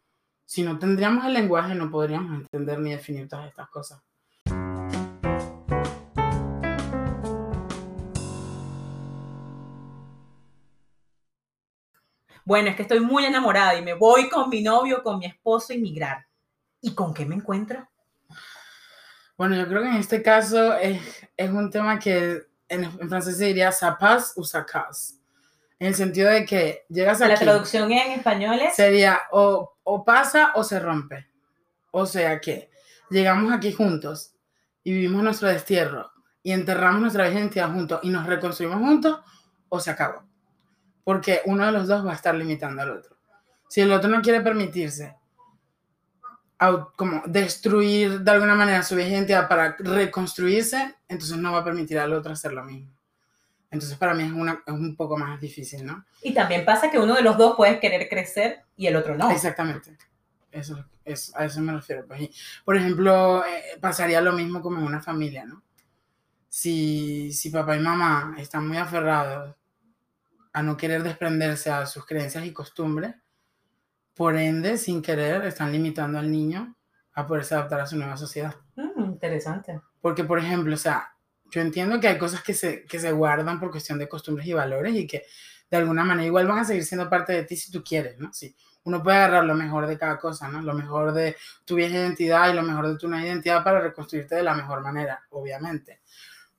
Si 0.50 0.64
no 0.64 0.80
tendríamos 0.80 1.24
el 1.26 1.34
lenguaje, 1.34 1.76
no 1.76 1.92
podríamos 1.92 2.34
entender 2.34 2.80
ni 2.80 2.90
definir 2.90 3.28
todas 3.28 3.46
estas 3.46 3.70
cosas. 3.70 4.02
Bueno, 12.44 12.68
es 12.68 12.74
que 12.74 12.82
estoy 12.82 12.98
muy 12.98 13.24
enamorada 13.24 13.76
y 13.76 13.82
me 13.82 13.94
voy 13.94 14.28
con 14.28 14.50
mi 14.50 14.60
novio, 14.60 15.04
con 15.04 15.20
mi 15.20 15.26
esposo 15.26 15.72
a 15.72 15.76
inmigrar. 15.76 16.26
¿Y 16.80 16.96
con 16.96 17.14
qué 17.14 17.24
me 17.24 17.36
encuentro? 17.36 17.88
Bueno, 19.36 19.54
yo 19.54 19.68
creo 19.68 19.82
que 19.82 19.88
en 19.90 19.96
este 19.98 20.20
caso 20.20 20.74
es, 20.74 21.00
un 21.48 21.70
tema 21.70 22.00
que 22.00 22.42
en, 22.66 22.90
francés 23.08 23.38
se 23.38 23.44
diría 23.44 23.70
sapas 23.70 24.32
o 24.34 24.42
sacas. 24.42 25.19
En 25.80 25.88
el 25.88 25.94
sentido 25.96 26.30
de 26.30 26.44
que 26.46 26.84
llegas 26.88 27.20
aquí. 27.20 27.32
La 27.32 27.38
traducción 27.38 27.90
en 27.90 28.12
español 28.12 28.60
es. 28.60 28.76
Sería 28.76 29.22
o, 29.32 29.74
o 29.82 30.04
pasa 30.04 30.52
o 30.54 30.62
se 30.62 30.78
rompe. 30.78 31.26
O 31.90 32.06
sea 32.06 32.40
que 32.40 32.70
llegamos 33.10 33.52
aquí 33.52 33.72
juntos 33.72 34.34
y 34.84 34.92
vivimos 34.92 35.24
nuestro 35.24 35.48
destierro 35.48 36.12
y 36.44 36.52
enterramos 36.52 37.00
nuestra 37.00 37.28
identidad 37.28 37.72
juntos 37.72 37.98
y 38.04 38.10
nos 38.10 38.26
reconstruimos 38.26 38.78
juntos 38.78 39.18
o 39.68 39.80
se 39.80 39.90
acabó 39.90 40.30
porque 41.10 41.42
uno 41.46 41.66
de 41.66 41.72
los 41.72 41.88
dos 41.88 42.06
va 42.06 42.12
a 42.12 42.14
estar 42.14 42.34
limitando 42.34 42.82
al 42.82 42.90
otro. 42.90 43.16
Si 43.68 43.80
el 43.80 43.92
otro 43.92 44.08
no 44.08 44.22
quiere 44.22 44.40
permitirse 44.40 45.16
como 46.94 47.22
destruir 47.26 48.20
de 48.20 48.30
alguna 48.30 48.54
manera 48.54 48.82
su 48.82 48.96
identidad 48.96 49.48
para 49.48 49.74
reconstruirse, 49.78 50.94
entonces 51.08 51.36
no 51.38 51.50
va 51.52 51.58
a 51.58 51.64
permitir 51.64 51.98
al 51.98 52.12
otro 52.12 52.32
hacer 52.32 52.52
lo 52.52 52.64
mismo. 52.64 52.94
Entonces 53.70 53.96
para 53.96 54.14
mí 54.14 54.24
es, 54.24 54.32
una, 54.32 54.62
es 54.66 54.72
un 54.72 54.96
poco 54.96 55.16
más 55.16 55.40
difícil, 55.40 55.86
¿no? 55.86 56.04
Y 56.22 56.34
también 56.34 56.64
pasa 56.64 56.90
que 56.90 56.98
uno 56.98 57.14
de 57.14 57.22
los 57.22 57.38
dos 57.38 57.56
puede 57.56 57.78
querer 57.78 58.08
crecer 58.08 58.62
y 58.76 58.86
el 58.86 58.96
otro 58.96 59.16
no. 59.16 59.30
Exactamente. 59.30 59.96
Eso, 60.50 60.84
es, 61.04 61.32
a 61.36 61.44
eso 61.44 61.60
me 61.60 61.72
refiero. 61.72 62.04
Pues. 62.06 62.28
por 62.64 62.76
ejemplo, 62.76 63.44
eh, 63.44 63.78
pasaría 63.80 64.20
lo 64.20 64.32
mismo 64.32 64.60
como 64.60 64.78
en 64.78 64.86
una 64.86 65.00
familia, 65.00 65.44
¿no? 65.44 65.62
Si, 66.48 67.32
si 67.32 67.50
papá 67.50 67.76
y 67.76 67.80
mamá 67.80 68.34
están 68.38 68.66
muy 68.66 68.76
aferrados 68.76 69.54
a 70.52 70.62
no 70.64 70.76
querer 70.76 71.04
desprenderse 71.04 71.70
a 71.70 71.86
sus 71.86 72.04
creencias 72.04 72.44
y 72.44 72.52
costumbres, 72.52 73.14
por 74.14 74.36
ende, 74.36 74.76
sin 74.76 75.00
querer, 75.00 75.44
están 75.44 75.70
limitando 75.70 76.18
al 76.18 76.30
niño 76.30 76.74
a 77.14 77.26
poderse 77.26 77.54
adaptar 77.54 77.80
a 77.80 77.86
su 77.86 77.96
nueva 77.96 78.16
sociedad. 78.16 78.54
Mm, 78.74 79.04
interesante. 79.04 79.80
Porque, 80.00 80.24
por 80.24 80.38
ejemplo, 80.38 80.74
o 80.74 80.78
sea, 80.78 81.14
yo 81.50 81.60
entiendo 81.60 82.00
que 82.00 82.08
hay 82.08 82.18
cosas 82.18 82.42
que 82.42 82.54
se, 82.54 82.84
que 82.84 82.98
se 82.98 83.12
guardan 83.12 83.58
por 83.58 83.70
cuestión 83.70 83.98
de 83.98 84.08
costumbres 84.08 84.46
y 84.46 84.52
valores 84.52 84.94
y 84.94 85.06
que 85.06 85.24
de 85.70 85.76
alguna 85.76 86.04
manera 86.04 86.26
igual 86.26 86.46
van 86.46 86.58
a 86.58 86.64
seguir 86.64 86.84
siendo 86.84 87.08
parte 87.08 87.32
de 87.32 87.44
ti 87.44 87.56
si 87.56 87.70
tú 87.70 87.82
quieres, 87.82 88.18
¿no? 88.18 88.32
Sí, 88.32 88.54
uno 88.84 89.02
puede 89.02 89.18
agarrar 89.18 89.44
lo 89.44 89.54
mejor 89.54 89.86
de 89.86 89.98
cada 89.98 90.18
cosa, 90.18 90.48
¿no? 90.48 90.62
Lo 90.62 90.74
mejor 90.74 91.12
de 91.12 91.36
tu 91.64 91.76
vieja 91.76 91.96
identidad 91.96 92.50
y 92.50 92.54
lo 92.54 92.62
mejor 92.62 92.88
de 92.88 92.96
tu 92.96 93.08
nueva 93.08 93.26
identidad 93.26 93.62
para 93.62 93.80
reconstruirte 93.80 94.34
de 94.34 94.42
la 94.42 94.54
mejor 94.54 94.80
manera, 94.82 95.22
obviamente. 95.30 96.00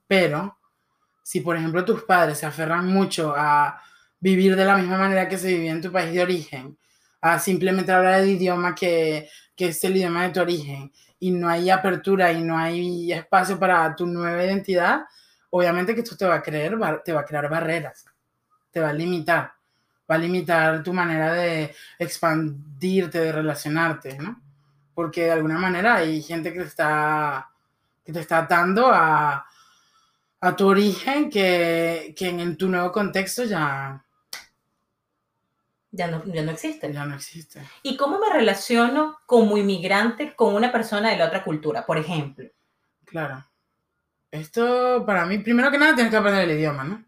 Pero 0.08 0.58
si 1.24 1.42
por 1.42 1.58
ejemplo 1.58 1.84
tus 1.86 2.04
padres 2.04 2.38
se 2.38 2.46
aferran 2.46 2.88
mucho 2.88 3.34
a 3.36 3.82
vivir 4.20 4.56
de 4.56 4.66
la 4.66 4.78
misma 4.78 4.98
manera 4.98 5.28
que 5.28 5.38
se 5.38 5.48
vivía 5.48 5.72
en 5.72 5.82
tu 5.82 5.92
país 5.92 6.14
de 6.14 6.22
origen, 6.22 6.78
a 7.22 7.40
simplemente 7.40 7.92
hablar 7.92 8.22
el 8.22 8.30
idioma 8.30 8.76
que, 8.76 9.30
que 9.56 9.70
es 9.70 9.84
el 9.84 9.98
idioma 9.98 10.24
de 10.24 10.34
tu 10.34 10.42
origen, 10.42 10.92
y 11.22 11.30
no 11.30 11.48
hay 11.48 11.70
apertura 11.70 12.32
y 12.32 12.44
no 12.44 12.58
hay 12.58 13.14
espacio 13.14 13.58
para 13.60 13.96
tu 13.96 14.08
nueva 14.08 14.44
identidad, 14.44 15.06
obviamente 15.52 15.94
que 15.94 16.02
esto 16.02 16.18
te 16.18 16.26
va 16.26 16.36
a 16.36 16.42
creer, 16.42 16.78
te 17.06 17.14
va 17.14 17.22
a 17.22 17.26
crear 17.26 17.48
barreras, 17.48 18.06
te 18.72 18.80
va 18.80 18.90
a 18.90 18.94
limitar, 18.94 19.54
va 20.10 20.16
a 20.16 20.18
limitar 20.18 20.82
tu 20.82 20.94
manera 20.94 21.32
de 21.34 21.76
expandirte, 22.00 23.20
de 23.20 23.32
relacionarte, 23.32 24.18
¿no? 24.18 24.42
Porque 24.96 25.26
de 25.26 25.32
alguna 25.32 25.60
manera 25.60 25.98
hay 25.98 26.24
gente 26.24 26.52
que 26.52 26.64
está, 26.64 27.48
que 28.04 28.12
te 28.12 28.20
está 28.20 28.40
atando 28.40 28.88
a, 28.88 29.46
a 30.42 30.56
tu 30.56 30.68
origen 30.68 31.30
que, 31.30 32.16
que 32.18 32.30
en 32.30 32.58
tu 32.58 32.68
nuevo 32.68 32.92
contexto 32.92 33.44
ya... 33.44 34.04
Ya 35.92 36.08
no, 36.08 36.24
ya 36.26 36.42
no 36.42 36.52
existe. 36.52 36.92
Ya 36.92 37.06
no 37.06 37.16
existe. 37.16 37.62
¿Y 37.84 37.98
cómo 37.98 38.20
me 38.20 38.30
relaciono 38.32 39.20
como 39.26 39.58
inmigrante 39.58 40.36
con 40.36 40.56
una 40.56 40.72
persona 40.72 41.10
de 41.10 41.18
la 41.18 41.28
otra 41.28 41.44
cultura, 41.44 41.86
por 41.86 41.98
ejemplo? 41.98 42.50
Claro. 43.06 43.46
Esto, 44.32 45.04
para 45.06 45.26
mí, 45.26 45.40
primero 45.40 45.70
que 45.70 45.78
nada, 45.78 45.94
tienes 45.94 46.12
que 46.12 46.18
aprender 46.18 46.50
el 46.50 46.58
idioma, 46.58 46.86
¿no? 46.86 47.04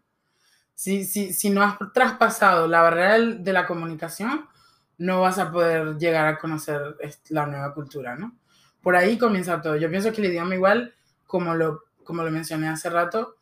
Si, 0.74 1.04
si, 1.04 1.32
si 1.32 1.48
no 1.48 1.62
has 1.62 1.78
traspasado 1.94 2.66
la 2.68 2.82
barrera 2.82 3.18
de 3.18 3.52
la 3.52 3.66
comunicación, 3.66 4.46
no 4.98 5.22
vas 5.22 5.38
a 5.38 5.50
poder 5.50 5.96
llegar 5.96 6.26
a 6.26 6.38
conocer 6.38 6.96
la 7.28 7.46
nueva 7.46 7.72
cultura, 7.72 8.16
¿no? 8.16 8.36
Por 8.82 8.96
ahí 8.96 9.16
comienza 9.16 9.62
todo. 9.62 9.76
Yo 9.76 9.88
pienso 9.88 10.12
que 10.12 10.20
el 10.20 10.28
idioma 10.28 10.54
igual, 10.54 10.94
como 11.26 11.54
lo, 11.54 11.84
como 12.04 12.22
lo 12.22 12.30
mencioné 12.30 12.68
hace 12.68 12.90
rato, 12.90 13.36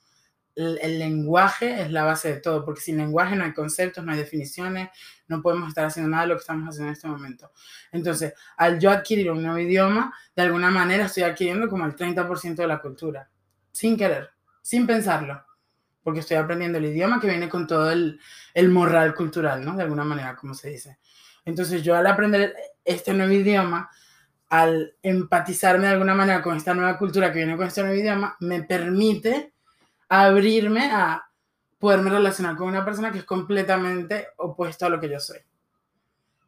el, 0.54 0.99
lenguaje 0.99 1.82
es 1.82 1.90
la 1.90 2.04
base 2.04 2.35
de 2.35 2.40
todo, 2.40 2.64
porque 2.64 2.80
sin 2.80 2.99
lenguaje 2.99 3.37
no 3.37 3.44
hay 3.44 3.52
conceptos, 3.52 4.04
no 4.04 4.12
hay 4.12 4.18
definiciones, 4.18 4.90
no 5.28 5.40
podemos 5.40 5.68
estar 5.68 5.87
haciendo 5.87 6.11
nada 6.11 6.23
de 6.23 6.28
lo 6.28 6.35
que 6.35 6.40
estamos 6.40 6.68
haciendo 6.68 6.88
en 6.88 6.92
este 6.92 7.09
momento. 7.09 7.52
Entonces, 7.90 8.35
al 8.56 8.78
yo 8.78 8.90
adquirir 8.90 9.30
un 9.30 9.42
nuevo 9.42 9.59
idioma, 9.59 10.12
de 10.37 10.42
alguna 10.42 10.71
manera 10.71 11.06
estoy 11.06 11.23
adquiriendo 11.23 11.68
como 11.68 11.87
el 11.87 11.97
30% 11.97 12.56
de 12.56 12.66
la 12.66 12.80
cultura, 12.80 13.30
sin 13.71 13.97
querer, 13.97 14.30
sin 14.61 14.87
pensarlo, 14.87 15.42
porque 16.02 16.21
estoy 16.21 16.37
aprendiendo 16.37 16.78
el 16.78 16.87
idioma 16.87 17.21
que 17.21 17.28
viene 17.28 17.49
con 17.49 17.66
todo 17.66 17.90
el, 17.90 18.21
el 18.52 18.68
moral 18.68 19.14
cultural, 19.14 19.64
¿no? 19.64 19.75
De 19.76 19.82
alguna 19.82 20.04
manera, 20.04 20.37
como 20.37 20.54
se 20.54 20.68
dice. 20.68 20.99
Entonces, 21.44 21.82
yo 21.82 21.97
al 21.97 22.06
aprender 22.06 22.54
este 22.85 23.14
nuevo 23.14 23.32
idioma, 23.32 23.90
al 24.49 24.97
empatizarme 25.02 25.87
de 25.87 25.92
alguna 25.94 26.14
manera 26.14 26.42
con 26.42 26.56
esta 26.56 26.75
nueva 26.75 26.99
cultura 26.99 27.32
que 27.32 27.38
viene 27.38 27.56
con 27.56 27.66
este 27.66 27.82
nuevo 27.82 27.97
idioma, 27.97 28.37
me 28.40 28.62
permite 28.62 29.51
abrirme 30.21 30.90
a 30.92 31.25
poderme 31.78 32.11
relacionar 32.11 32.54
con 32.54 32.69
una 32.69 32.85
persona 32.85 33.11
que 33.11 33.19
es 33.19 33.25
completamente 33.25 34.28
opuesta 34.37 34.85
a 34.85 34.88
lo 34.90 35.00
que 35.00 35.09
yo 35.09 35.19
soy. 35.19 35.38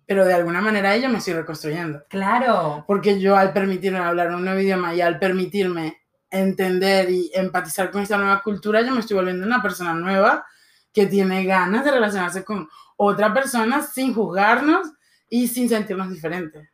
Pero 0.06 0.26
de 0.26 0.35
alguna 0.35 0.61
manera 0.61 0.94
ella 0.94 1.09
me 1.09 1.16
estoy 1.16 1.33
reconstruyendo. 1.33 2.04
Claro. 2.11 2.85
Porque 2.87 3.18
yo 3.18 3.35
al 3.35 3.54
permitirme 3.54 4.00
hablar 4.00 4.35
un 4.35 4.44
nuevo 4.44 4.61
idioma 4.61 4.94
y 4.94 5.00
al 5.00 5.18
permitirme 5.18 6.02
entender 6.30 7.09
y 7.09 7.30
empatizar 7.33 7.90
con 7.90 8.02
esta 8.02 8.18
nueva 8.18 8.42
cultura, 8.42 8.83
yo 8.83 8.92
me 8.92 9.00
estoy 9.00 9.16
volviendo 9.16 9.47
una 9.47 9.62
persona 9.62 9.94
nueva 9.94 10.44
que 10.92 11.06
tiene 11.06 11.47
ganas 11.47 11.87
de 11.87 11.90
relacionarse 11.90 12.44
con 12.44 12.68
otra 12.99 13.33
persona 13.33 13.80
sin 13.80 14.12
juzgarnos 14.12 14.92
y 15.30 15.49
sin 15.49 15.71
sentirnos 15.71 16.11
diferentes. 16.11 16.68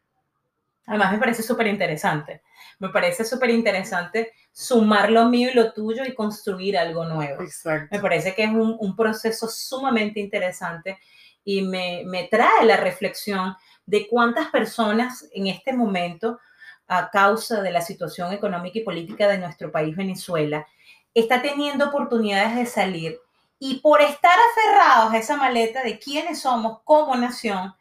Además, 0.86 1.12
me 1.12 1.18
parece 1.18 1.44
súper 1.44 1.68
interesante. 1.68 2.42
Me 2.80 2.88
parece 2.88 3.24
súper 3.24 3.50
interesante 3.50 4.32
sumar 4.52 5.10
lo 5.10 5.26
mío 5.28 5.50
y 5.50 5.54
lo 5.54 5.72
tuyo 5.72 6.04
y 6.04 6.14
construir 6.14 6.76
algo 6.76 7.04
nuevo. 7.04 7.42
Exacto. 7.42 7.88
Me 7.90 8.00
parece 8.00 8.34
que 8.34 8.44
es 8.44 8.50
un, 8.50 8.76
un 8.78 8.96
proceso 8.96 9.48
sumamente 9.48 10.20
interesante 10.20 10.98
y 11.44 11.62
me, 11.62 12.02
me, 12.06 12.24
trae 12.24 12.64
la 12.64 12.76
reflexión 12.76 13.56
de 13.86 14.06
cuántas 14.08 14.48
personas 14.50 15.28
en 15.32 15.46
este 15.46 15.72
momento, 15.72 16.38
a 16.86 17.08
causa 17.10 17.62
de 17.62 17.70
la 17.70 17.80
situación 17.80 18.32
económica 18.32 18.78
y 18.78 18.82
política 18.82 19.28
de 19.28 19.38
nuestro 19.38 19.70
país, 19.70 19.96
Venezuela, 19.96 20.66
está 21.14 21.40
teniendo 21.40 21.86
oportunidades 21.86 22.56
de 22.56 22.66
salir 22.66 23.18
y 23.58 23.76
por 23.80 24.00
estar 24.00 24.36
aferrados 24.50 25.12
a 25.12 25.18
esa 25.18 25.36
maleta 25.36 25.82
de 25.82 25.98
quiénes 25.98 26.40
somos 26.40 26.80
como 26.82 27.14
nación, 27.14 27.74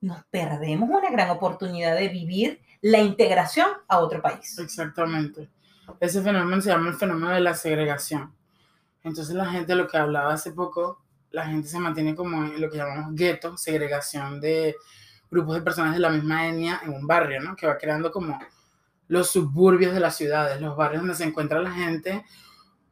nos 0.00 0.24
perdemos 0.24 0.88
una 0.88 1.10
gran 1.10 1.30
oportunidad 1.30 1.96
de 1.96 2.08
vivir 2.08 2.60
la 2.80 2.98
integración 2.98 3.68
a 3.88 3.98
otro 3.98 4.22
país. 4.22 4.58
Exactamente. 4.58 5.48
Ese 6.00 6.22
fenómeno 6.22 6.60
se 6.60 6.70
llama 6.70 6.88
el 6.88 6.94
fenómeno 6.94 7.30
de 7.30 7.40
la 7.40 7.54
segregación. 7.54 8.32
Entonces 9.02 9.34
la 9.34 9.46
gente, 9.46 9.74
lo 9.74 9.88
que 9.88 9.96
hablaba 9.96 10.32
hace 10.32 10.52
poco, 10.52 11.02
la 11.30 11.46
gente 11.46 11.68
se 11.68 11.78
mantiene 11.78 12.14
como 12.14 12.44
en 12.44 12.60
lo 12.60 12.70
que 12.70 12.78
llamamos 12.78 13.14
gueto, 13.14 13.56
segregación 13.56 14.40
de 14.40 14.76
grupos 15.30 15.56
de 15.56 15.62
personas 15.62 15.94
de 15.94 16.00
la 16.00 16.10
misma 16.10 16.46
etnia 16.48 16.80
en 16.84 16.92
un 16.92 17.06
barrio, 17.06 17.40
¿no? 17.40 17.54
Que 17.54 17.66
va 17.66 17.76
creando 17.76 18.10
como 18.10 18.38
los 19.08 19.30
suburbios 19.30 19.94
de 19.94 20.00
las 20.00 20.16
ciudades, 20.16 20.60
los 20.60 20.76
barrios 20.76 21.02
donde 21.02 21.14
se 21.14 21.24
encuentra 21.24 21.60
la 21.60 21.70
gente 21.70 22.24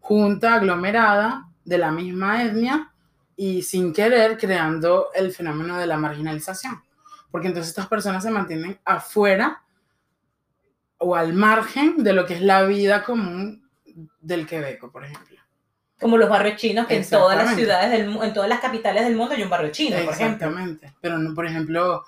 junta, 0.00 0.54
aglomerada, 0.54 1.48
de 1.64 1.78
la 1.78 1.90
misma 1.90 2.44
etnia 2.44 2.92
y 3.36 3.62
sin 3.62 3.92
querer 3.92 4.38
creando 4.38 5.08
el 5.14 5.32
fenómeno 5.32 5.76
de 5.76 5.86
la 5.86 5.98
marginalización. 5.98 6.80
Porque 7.30 7.48
entonces 7.48 7.70
estas 7.70 7.88
personas 7.88 8.22
se 8.22 8.30
mantienen 8.30 8.78
afuera 8.84 9.64
o 10.98 11.14
al 11.14 11.32
margen 11.32 12.02
de 12.02 12.12
lo 12.12 12.26
que 12.26 12.34
es 12.34 12.42
la 12.42 12.62
vida 12.64 13.02
común 13.04 13.68
del 14.20 14.46
Quebec, 14.46 14.90
por 14.90 15.04
ejemplo. 15.04 15.36
Como 15.98 16.18
los 16.18 16.28
barrios 16.28 16.56
chinos, 16.56 16.86
que 16.86 16.96
en 16.96 17.08
todas 17.08 17.36
las 17.38 17.54
ciudades, 17.54 17.90
del, 17.90 18.22
en 18.22 18.32
todas 18.34 18.48
las 18.48 18.60
capitales 18.60 19.04
del 19.04 19.16
mundo 19.16 19.34
hay 19.34 19.42
un 19.42 19.50
barrio 19.50 19.70
chino, 19.70 19.96
por 20.04 20.12
ejemplo. 20.12 20.46
Exactamente. 20.48 20.94
Pero, 21.00 21.16
no, 21.18 21.34
por 21.34 21.46
ejemplo, 21.46 22.04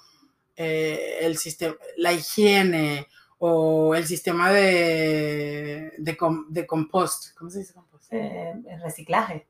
eh, 0.54 1.18
el 1.22 1.38
sistema, 1.38 1.74
la 1.96 2.12
higiene 2.12 3.06
o 3.38 3.94
el 3.94 4.06
sistema 4.06 4.50
de, 4.50 5.92
de, 5.96 6.16
de 6.48 6.66
compost. 6.66 7.34
¿Cómo 7.38 7.50
se 7.50 7.60
dice 7.60 7.72
compost? 7.72 8.12
Eh, 8.12 8.54
reciclaje. 8.82 9.46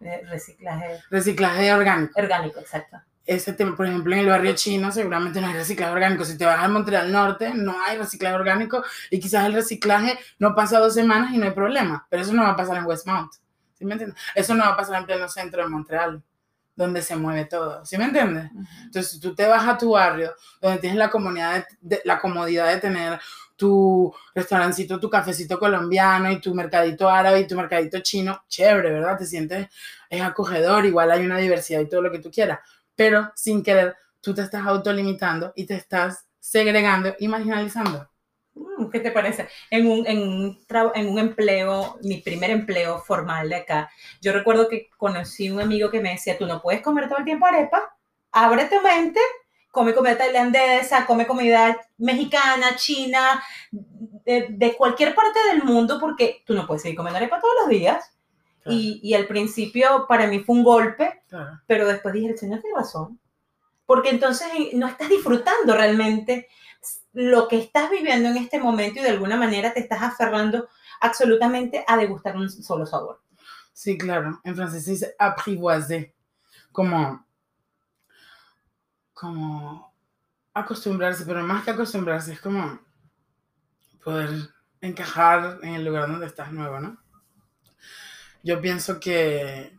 Eh, 0.00 0.22
reciclaje. 0.24 1.00
Reciclaje 1.10 1.72
orgánico. 1.72 2.18
Orgánico, 2.18 2.58
exacto 2.58 2.96
ese 3.26 3.52
tema, 3.52 3.74
por 3.74 3.86
ejemplo, 3.86 4.14
en 4.14 4.20
el 4.20 4.28
barrio 4.28 4.54
chino 4.54 4.92
seguramente 4.92 5.40
no 5.40 5.48
hay 5.48 5.54
reciclaje 5.54 5.92
orgánico. 5.92 6.24
Si 6.24 6.38
te 6.38 6.46
vas 6.46 6.60
al 6.60 6.70
Montreal 6.70 7.10
Norte, 7.10 7.52
no 7.54 7.74
hay 7.84 7.98
reciclaje 7.98 8.36
orgánico 8.36 8.84
y 9.10 9.18
quizás 9.18 9.46
el 9.46 9.52
reciclaje 9.52 10.18
no 10.38 10.54
pasa 10.54 10.78
dos 10.78 10.94
semanas 10.94 11.32
y 11.34 11.38
no 11.38 11.44
hay 11.44 11.50
problema. 11.50 12.06
Pero 12.08 12.22
eso 12.22 12.32
no 12.32 12.42
va 12.42 12.50
a 12.50 12.56
pasar 12.56 12.76
en 12.76 12.86
Westmount. 12.86 13.32
¿Sí 13.74 13.84
me 13.84 13.92
entiendes? 13.92 14.18
Eso 14.34 14.54
no 14.54 14.64
va 14.64 14.70
a 14.70 14.76
pasar 14.76 15.00
en 15.00 15.06
pleno 15.06 15.28
centro 15.28 15.62
de 15.62 15.68
Montreal, 15.68 16.22
donde 16.76 17.02
se 17.02 17.16
mueve 17.16 17.46
todo. 17.46 17.84
¿Sí 17.84 17.98
me 17.98 18.04
entiendes? 18.04 18.50
Entonces, 18.84 19.12
si 19.12 19.20
tú 19.20 19.34
te 19.34 19.46
vas 19.46 19.66
a 19.66 19.76
tu 19.76 19.90
barrio, 19.90 20.32
donde 20.60 20.78
tienes 20.78 20.98
la, 20.98 21.10
comunidad 21.10 21.66
de, 21.80 22.00
la 22.04 22.20
comodidad 22.20 22.72
de 22.72 22.80
tener 22.80 23.20
tu 23.56 24.14
restaurancito, 24.34 25.00
tu 25.00 25.10
cafecito 25.10 25.58
colombiano 25.58 26.30
y 26.30 26.40
tu 26.40 26.54
mercadito 26.54 27.08
árabe 27.08 27.40
y 27.40 27.46
tu 27.46 27.56
mercadito 27.56 27.98
chino, 28.00 28.44
chévere, 28.48 28.92
¿verdad? 28.92 29.18
Te 29.18 29.26
sientes, 29.26 29.68
es 30.08 30.22
acogedor, 30.22 30.84
igual 30.86 31.10
hay 31.10 31.24
una 31.24 31.38
diversidad 31.38 31.80
y 31.80 31.88
todo 31.88 32.02
lo 32.02 32.12
que 32.12 32.18
tú 32.20 32.30
quieras 32.30 32.60
pero 32.96 33.30
sin 33.36 33.62
querer 33.62 33.96
tú 34.20 34.34
te 34.34 34.42
estás 34.42 34.66
autolimitando 34.66 35.52
y 35.54 35.66
te 35.66 35.74
estás 35.74 36.26
segregando 36.40 37.14
y 37.18 37.28
marginalizando. 37.28 38.08
Mm, 38.54 38.90
¿Qué 38.90 39.00
te 39.00 39.10
parece? 39.10 39.48
En 39.70 39.86
un, 39.86 40.06
en, 40.06 40.18
un 40.18 40.58
en 40.94 41.08
un 41.08 41.18
empleo, 41.18 41.98
mi 42.02 42.16
primer 42.16 42.50
empleo 42.50 42.98
formal 42.98 43.48
de 43.48 43.56
acá, 43.56 43.90
yo 44.20 44.32
recuerdo 44.32 44.68
que 44.68 44.88
conocí 44.96 45.50
un 45.50 45.60
amigo 45.60 45.90
que 45.90 46.00
me 46.00 46.10
decía, 46.10 46.38
tú 46.38 46.46
no 46.46 46.60
puedes 46.60 46.82
comer 46.82 47.08
todo 47.08 47.18
el 47.18 47.24
tiempo 47.24 47.46
arepa, 47.46 47.96
abre 48.32 48.64
tu 48.64 48.80
mente, 48.80 49.20
come 49.70 49.94
comida 49.94 50.16
tailandesa, 50.16 51.06
come 51.06 51.26
comida 51.26 51.76
mexicana, 51.98 52.76
china, 52.76 53.42
de, 53.70 54.46
de, 54.50 54.74
cualquier 54.74 55.14
parte 55.14 55.38
del 55.50 55.62
mundo, 55.62 55.98
porque 56.00 56.42
tú 56.46 56.54
no 56.54 56.66
puedes 56.66 56.82
seguir 56.82 56.96
comiendo 56.96 57.18
arepa 57.18 57.40
todos 57.40 57.54
los 57.60 57.68
días. 57.68 58.15
Y, 58.68 59.00
y, 59.02 59.14
al 59.14 59.26
principio 59.26 60.06
para 60.08 60.26
mí 60.26 60.40
fue 60.40 60.56
un 60.56 60.64
golpe, 60.64 61.22
pero 61.66 61.86
después 61.86 62.14
dije, 62.14 62.30
el 62.30 62.38
Señor 62.38 62.60
tiene 62.60 62.76
razón. 62.76 63.20
Porque 63.86 64.10
entonces 64.10 64.48
eh, 64.58 64.70
no 64.74 64.88
estás 64.88 65.08
disfrutando 65.08 65.74
realmente 65.74 66.48
lo 67.12 67.48
que 67.48 67.58
estás 67.58 67.90
viviendo 67.90 68.28
en 68.28 68.36
este 68.36 68.58
momento 68.58 68.98
y 68.98 69.02
de 69.02 69.10
alguna 69.10 69.36
manera 69.36 69.72
te 69.72 69.80
estás 69.80 70.02
aferrando 70.02 70.68
absolutamente 71.00 71.84
a 71.86 71.96
degustar 71.96 72.36
un 72.36 72.50
solo 72.50 72.86
sabor. 72.86 73.22
Sí, 73.72 73.96
claro. 73.96 74.40
En 74.44 74.56
francés 74.56 74.84
se 74.84 74.90
dice 74.92 75.14
apprivoiser, 75.18 76.14
como, 76.72 77.26
como 79.12 79.94
acostumbrarse, 80.52 81.24
pero 81.24 81.42
más 81.42 81.64
que 81.64 81.70
acostumbrarse, 81.70 82.32
es 82.32 82.40
como 82.40 82.80
poder 84.02 84.30
encajar 84.80 85.58
en 85.62 85.74
el 85.74 85.84
lugar 85.84 86.08
donde 86.08 86.26
estás 86.26 86.52
nuevo, 86.52 86.80
¿no? 86.80 86.98
Yo 88.46 88.60
pienso 88.60 89.00
que 89.00 89.76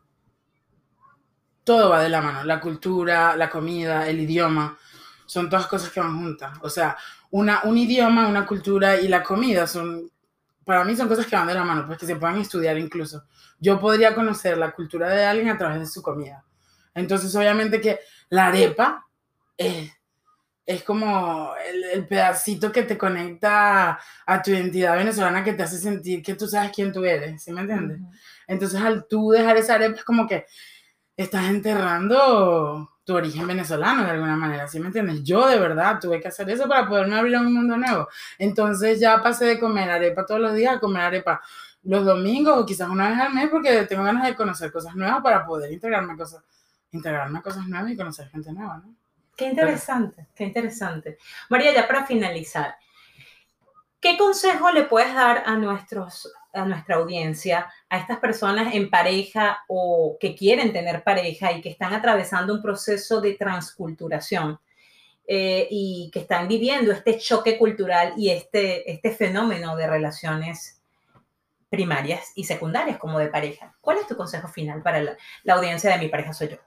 todo 1.63 1.89
va 1.89 2.01
de 2.01 2.09
la 2.09 2.21
mano, 2.21 2.43
la 2.43 2.59
cultura, 2.59 3.33
la 3.37 3.49
comida, 3.49 4.09
el 4.09 4.19
idioma, 4.19 4.77
son 5.25 5.49
todas 5.49 5.67
cosas 5.67 5.89
que 5.89 6.01
van 6.01 6.19
juntas. 6.19 6.57
O 6.61 6.69
sea, 6.69 6.97
una, 7.31 7.61
un 7.63 7.77
idioma, 7.77 8.27
una 8.27 8.45
cultura 8.45 8.99
y 8.99 9.07
la 9.07 9.23
comida 9.23 9.67
son, 9.67 10.11
para 10.65 10.83
mí 10.83 10.97
son 10.97 11.07
cosas 11.07 11.25
que 11.25 11.37
van 11.37 11.47
de 11.47 11.53
la 11.53 11.63
mano, 11.63 11.85
pues 11.87 11.97
que 11.97 12.05
se 12.05 12.17
pueden 12.17 12.39
estudiar 12.39 12.77
incluso. 12.77 13.23
Yo 13.57 13.79
podría 13.79 14.13
conocer 14.13 14.57
la 14.57 14.71
cultura 14.71 15.07
de 15.11 15.23
alguien 15.23 15.49
a 15.49 15.57
través 15.57 15.79
de 15.79 15.85
su 15.87 16.01
comida. 16.01 16.43
Entonces, 16.93 17.33
obviamente 17.37 17.79
que 17.79 18.01
la 18.29 18.47
arepa 18.47 19.07
es 19.55 19.97
es 20.67 20.83
como 20.83 21.53
el, 21.93 22.05
pedacito 22.07 22.73
que 22.73 22.83
te 22.83 22.97
conecta 22.97 23.97
a, 24.25 24.41
tu 24.41 24.51
identidad 24.51 24.97
venezolana 24.97 25.41
que 25.41 25.53
te 25.53 25.63
hace 25.63 25.77
sentir 25.77 26.21
que 26.21 26.35
tú 26.35 26.45
sabes 26.45 26.71
quién 26.75 26.91
tú 26.91 27.05
eres, 27.05 27.41
¿sí 27.41 27.53
me 27.53 27.61
entiendes? 27.61 28.01
Entonces 28.47 28.81
al 28.81 29.07
tú 29.07 29.31
dejar 29.31 29.57
esa 29.57 29.75
arepa 29.75 29.97
es 29.97 30.05
como 30.05 30.27
que 30.27 30.45
estás 31.15 31.45
enterrando 31.49 32.89
tu 33.03 33.15
origen 33.15 33.47
venezolano 33.47 34.03
de 34.03 34.11
alguna 34.11 34.35
manera, 34.35 34.67
¿sí 34.67 34.79
me 34.79 34.87
entiendes? 34.87 35.23
Yo 35.23 35.47
de 35.47 35.57
verdad 35.57 35.99
tuve 35.99 36.19
que 36.19 36.27
hacer 36.27 36.49
eso 36.49 36.67
para 36.67 36.87
poderme 36.87 37.17
abrir 37.17 37.37
a 37.37 37.41
un 37.41 37.53
mundo 37.53 37.77
nuevo. 37.77 38.07
Entonces 38.37 38.99
ya 38.99 39.21
pasé 39.21 39.45
de 39.45 39.59
comer 39.59 39.89
arepa 39.89 40.25
todos 40.25 40.41
los 40.41 40.53
días 40.53 40.75
a 40.75 40.79
comer 40.79 41.03
arepa 41.03 41.41
los 41.83 42.05
domingos 42.05 42.57
o 42.57 42.65
quizás 42.65 42.89
una 42.89 43.09
vez 43.09 43.19
al 43.19 43.33
mes 43.33 43.49
porque 43.49 43.83
tengo 43.83 44.03
ganas 44.03 44.25
de 44.25 44.35
conocer 44.35 44.71
cosas 44.71 44.93
nuevas 44.95 45.21
para 45.23 45.45
poder 45.45 45.71
integrarme 45.71 46.17
cosas, 46.17 46.43
integrarme 46.91 47.39
a 47.39 47.41
cosas 47.41 47.65
nuevas 47.67 47.91
y 47.91 47.95
conocer 47.95 48.27
gente 48.29 48.51
nueva, 48.51 48.77
¿no? 48.77 48.93
Qué 49.37 49.45
interesante, 49.45 50.27
qué 50.35 50.43
interesante. 50.43 51.17
María, 51.49 51.73
ya 51.73 51.87
para 51.87 52.05
finalizar, 52.05 52.75
¿qué 54.01 54.17
consejo 54.17 54.71
le 54.71 54.83
puedes 54.83 55.13
dar 55.13 55.43
a 55.45 55.55
nuestros 55.55 56.33
a 56.57 56.65
nuestra 56.65 56.95
audiencia, 56.95 57.71
a 57.89 57.97
estas 57.97 58.19
personas 58.19 58.73
en 58.73 58.89
pareja 58.89 59.63
o 59.67 60.17
que 60.19 60.35
quieren 60.35 60.73
tener 60.73 61.03
pareja 61.03 61.51
y 61.51 61.61
que 61.61 61.69
están 61.69 61.93
atravesando 61.93 62.53
un 62.53 62.61
proceso 62.61 63.21
de 63.21 63.33
transculturación 63.33 64.59
eh, 65.25 65.67
y 65.69 66.09
que 66.11 66.19
están 66.19 66.47
viviendo 66.47 66.91
este 66.91 67.17
choque 67.17 67.57
cultural 67.57 68.13
y 68.17 68.29
este, 68.29 68.89
este 68.91 69.11
fenómeno 69.11 69.75
de 69.75 69.87
relaciones 69.87 70.81
primarias 71.69 72.31
y 72.35 72.45
secundarias 72.45 72.97
como 72.97 73.19
de 73.19 73.27
pareja. 73.27 73.75
¿Cuál 73.81 73.97
es 73.97 74.07
tu 74.07 74.15
consejo 74.15 74.47
final 74.47 74.81
para 74.81 75.01
la, 75.01 75.17
la 75.43 75.53
audiencia 75.55 75.91
de 75.91 75.97
Mi 75.97 76.07
pareja 76.07 76.33
soy 76.33 76.49
yo? 76.49 76.57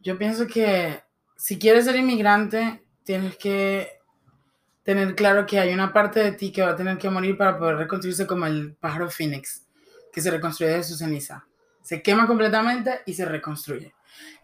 Yo 0.00 0.18
pienso 0.18 0.46
que 0.46 1.02
si 1.36 1.58
quieres 1.58 1.86
ser 1.86 1.96
inmigrante, 1.96 2.82
tienes 3.02 3.36
que 3.36 3.95
tener 4.86 5.16
claro 5.16 5.44
que 5.44 5.58
hay 5.58 5.74
una 5.74 5.92
parte 5.92 6.20
de 6.20 6.30
ti 6.30 6.52
que 6.52 6.62
va 6.62 6.70
a 6.70 6.76
tener 6.76 6.96
que 6.96 7.10
morir 7.10 7.36
para 7.36 7.58
poder 7.58 7.76
reconstruirse 7.76 8.24
como 8.24 8.46
el 8.46 8.72
pájaro 8.74 9.10
Phoenix, 9.10 9.66
que 10.12 10.20
se 10.20 10.30
reconstruye 10.30 10.74
de 10.74 10.84
su 10.84 10.96
ceniza. 10.96 11.44
Se 11.82 12.00
quema 12.00 12.24
completamente 12.28 13.00
y 13.04 13.12
se 13.12 13.24
reconstruye. 13.24 13.92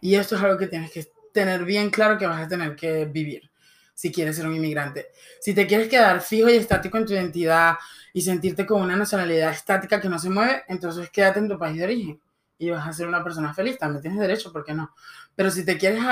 Y 0.01 0.15
esto 0.15 0.35
es 0.35 0.41
algo 0.41 0.57
que 0.57 0.67
tienes 0.67 0.91
que 0.91 1.07
tener 1.31 1.63
bien 1.63 1.89
claro 1.89 2.17
que 2.17 2.27
vas 2.27 2.43
a 2.43 2.47
tener 2.49 2.75
que 2.75 3.05
vivir 3.05 3.49
si 3.93 4.11
quieres 4.11 4.35
ser 4.35 4.45
un 4.45 4.55
inmigrante. 4.55 5.11
Si 5.39 5.53
te 5.53 5.65
quieres 5.65 5.87
quedar 5.87 6.19
fijo 6.19 6.49
y 6.49 6.55
estático 6.57 6.97
en 6.97 7.05
tu 7.05 7.13
identidad 7.13 7.75
y 8.11 8.21
sentirte 8.21 8.65
con 8.65 8.81
una 8.81 8.97
nacionalidad 8.97 9.51
estática 9.51 10.01
que 10.01 10.09
no 10.09 10.19
se 10.19 10.29
mueve, 10.29 10.63
entonces 10.67 11.09
quédate 11.09 11.39
en 11.39 11.47
tu 11.47 11.57
país 11.57 11.77
de 11.77 11.85
origen 11.85 12.19
y 12.57 12.69
vas 12.69 12.87
a 12.87 12.93
ser 12.93 13.07
una 13.07 13.23
persona 13.23 13.53
feliz. 13.53 13.77
También 13.77 14.01
tienes 14.01 14.19
derecho, 14.19 14.51
¿por 14.51 14.63
qué 14.63 14.73
no? 14.73 14.93
Pero 15.35 15.51
si 15.51 15.65
te 15.65 15.77
quieres 15.77 16.03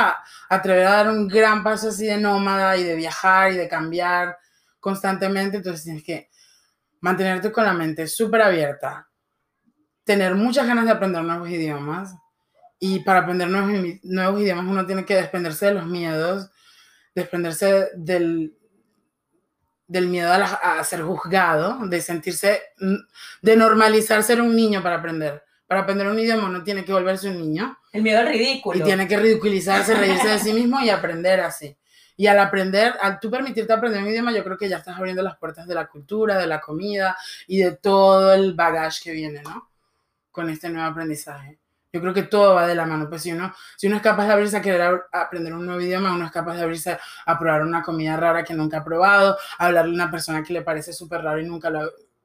atrever 0.50 0.88
a 0.88 0.92
dar 0.92 1.10
un 1.10 1.28
gran 1.28 1.64
paso 1.64 1.90
así 1.90 2.06
de 2.06 2.18
nómada 2.18 2.78
y 2.78 2.84
de 2.84 2.96
viajar 2.96 3.52
y 3.52 3.58
de 3.58 3.68
cambiar 3.68 4.38
constantemente, 4.80 5.58
entonces 5.58 5.84
tienes 5.84 6.04
que 6.04 6.30
mantenerte 7.00 7.52
con 7.52 7.66
la 7.66 7.74
mente 7.74 8.08
súper 8.08 8.42
abierta, 8.42 9.08
tener 10.04 10.36
muchas 10.36 10.68
ganas 10.68 10.86
de 10.86 10.92
aprender 10.92 11.24
nuevos 11.24 11.50
idiomas. 11.50 12.16
Y 12.80 13.00
para 13.02 13.20
aprender 13.20 13.48
nuevos, 13.48 14.00
nuevos 14.04 14.42
idiomas 14.42 14.66
uno 14.66 14.86
tiene 14.88 15.06
que 15.06 15.16
desprenderse 15.16 15.68
de 15.68 15.76
los 15.76 15.86
miedos, 15.86 16.50
desprenderse 17.14 17.90
del, 17.96 18.58
del 19.88 20.08
miedo 20.08 20.32
a, 20.32 20.80
a, 20.80 20.84
ser 20.84 21.04
juzgado, 21.04 21.86
de 21.88 22.02
sentirse, 22.02 22.60
de 23.42 23.56
normalizar 23.56 24.24
ser 24.24 24.42
un 24.42 24.56
niño 24.56 24.82
para 24.82 24.96
aprender 24.96 25.44
para 25.72 25.84
aprender 25.84 26.06
un 26.06 26.20
idioma 26.20 26.48
uno 26.48 26.64
tiene 26.64 26.84
que 26.84 26.92
volverse 26.92 27.30
un 27.30 27.38
niño. 27.38 27.78
El 27.94 28.02
miedo 28.02 28.20
al 28.20 28.28
ridículo. 28.28 28.78
Y 28.78 28.84
tiene 28.84 29.08
que 29.08 29.16
ridiculizarse, 29.16 29.96
reírse 29.96 30.28
de 30.28 30.38
sí 30.38 30.52
mismo 30.60 30.82
y 30.82 30.90
aprender 30.90 31.40
así. 31.40 31.74
Y 32.18 32.28
al 32.28 32.40
aprender, 32.40 32.96
al 33.00 33.22
tú 33.22 33.32
permitirte 33.32 33.72
aprender 33.72 34.04
un 34.04 34.10
idioma, 34.10 34.34
yo 34.34 34.44
creo 34.44 34.58
que 34.58 34.68
ya 34.68 34.80
estás 34.80 34.98
abriendo 34.98 35.22
las 35.22 35.38
puertas 35.38 35.66
de 35.68 35.74
la 35.74 35.88
cultura, 35.88 36.38
de 36.38 36.46
la 36.46 36.60
comida 36.60 37.16
y 37.48 37.60
de 37.60 37.72
todo 37.72 38.34
el 38.34 38.54
bagaje 38.54 39.00
que 39.02 39.12
viene, 39.14 39.44
¿no? 39.44 39.70
Con 40.30 40.50
este 40.50 40.68
nuevo 40.68 40.90
aprendizaje. 40.90 41.58
Yo 41.94 42.02
creo 42.02 42.14
que 42.14 42.24
todo 42.24 42.54
va 42.54 42.68
de 42.68 42.76
la 42.76 42.86
mano. 42.86 43.08
Pues 43.08 43.22
si 43.22 43.32
uno, 43.32 43.56
si 43.78 43.88
uno 43.88 43.96
es 43.96 44.02
capaz 44.02 44.28
de 44.28 44.34
abrirse 44.34 44.58
a 44.58 44.62
querer 44.62 45.04
aprender 45.14 45.54
un 45.54 45.66
nuevo 45.66 45.80
idioma, 45.80 46.14
uno 46.14 46.26
es 46.26 46.32
capaz 46.34 46.58
de 46.58 46.64
abrirse 46.64 47.00
a 47.26 47.40
probar 47.40 47.62
una 47.62 47.82
comida 47.82 48.18
rara 48.18 48.44
que 48.44 48.54
nunca 48.54 48.80
ha 48.80 48.84
probado, 48.84 49.38
a 49.58 49.68
hablarle 49.68 49.92
a 49.92 49.96
una 49.96 50.12
persona 50.12 50.44
que 50.44 50.52
le 50.52 50.64
parece 50.64 50.92
súper 50.92 51.22
raro 51.22 51.40
y 51.40 51.46
nunca 51.46 51.72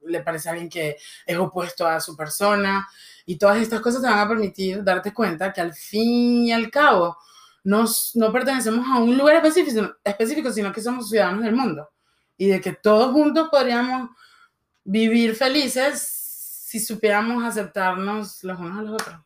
le 0.01 0.21
parece 0.23 0.49
a 0.49 0.53
alguien 0.53 0.69
que 0.69 0.97
es 1.25 1.39
opuesto 1.39 1.87
a 1.87 2.01
su 2.01 2.17
persona. 2.17 2.89
Y 3.27 3.37
todas 3.37 3.59
estas 3.59 3.81
cosas 3.81 4.01
te 4.01 4.09
van 4.09 4.21
a 4.21 4.29
permitir 4.29 4.83
darte 4.83 5.12
cuenta 5.12 5.53
que 5.53 5.61
al 5.61 5.75
fin 5.75 6.47
y 6.47 6.53
al 6.53 6.71
cabo 6.71 7.19
nos, 7.65 8.15
no 8.15 8.33
pertenecemos 8.33 8.87
a 8.89 9.01
un 9.01 9.19
lugar 9.19 9.37
específico, 9.37 9.97
específico, 10.05 10.53
sino 10.53 10.73
que 10.73 10.81
somos 10.81 11.11
ciudadanos 11.11 11.43
del 11.43 11.55
mundo. 11.55 11.91
Y 12.39 12.47
de 12.47 12.61
que 12.61 12.73
todos 12.73 13.12
juntos 13.12 13.49
podríamos 13.51 14.11
vivir 14.85 15.35
felices 15.35 16.01
si 16.67 16.79
supiéramos 16.79 17.43
aceptarnos 17.43 18.45
los 18.45 18.59
unos 18.59 18.79
a 18.79 18.83
los 18.83 18.93
otros. 18.95 19.21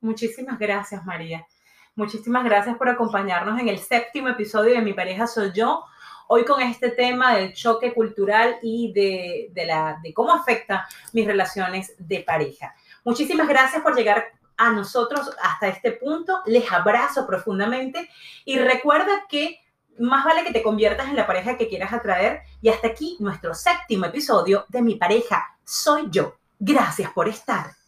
Muchísimas 0.00 0.58
gracias, 0.58 1.04
María. 1.04 1.46
Muchísimas 1.94 2.44
gracias 2.44 2.78
por 2.78 2.88
acompañarnos 2.88 3.60
en 3.60 3.68
el 3.68 3.78
séptimo 3.78 4.28
episodio 4.28 4.72
de 4.72 4.80
Mi 4.80 4.94
pareja 4.94 5.26
soy 5.26 5.52
yo. 5.52 5.84
Hoy 6.28 6.46
con 6.46 6.62
este 6.62 6.90
tema 6.90 7.36
del 7.36 7.52
choque 7.52 7.92
cultural 7.92 8.56
y 8.62 8.92
de, 8.94 9.50
de, 9.52 9.66
la, 9.66 9.98
de 10.02 10.14
cómo 10.14 10.32
afecta 10.32 10.88
mis 11.12 11.26
relaciones 11.26 11.94
de 11.98 12.20
pareja. 12.20 12.74
Muchísimas 13.04 13.48
gracias 13.48 13.82
por 13.82 13.96
llegar 13.96 14.32
a 14.56 14.70
nosotros 14.70 15.30
hasta 15.42 15.68
este 15.68 15.92
punto. 15.92 16.40
Les 16.46 16.70
abrazo 16.70 17.26
profundamente 17.26 18.08
y 18.44 18.58
recuerda 18.58 19.24
que 19.28 19.60
más 19.98 20.24
vale 20.24 20.44
que 20.44 20.52
te 20.52 20.62
conviertas 20.62 21.08
en 21.08 21.16
la 21.16 21.26
pareja 21.26 21.56
que 21.56 21.68
quieras 21.68 21.92
atraer. 21.92 22.42
Y 22.60 22.68
hasta 22.68 22.88
aquí 22.88 23.16
nuestro 23.20 23.54
séptimo 23.54 24.06
episodio 24.06 24.66
de 24.68 24.82
Mi 24.82 24.94
pareja 24.94 25.58
soy 25.64 26.08
yo. 26.10 26.36
Gracias 26.58 27.10
por 27.12 27.28
estar. 27.28 27.81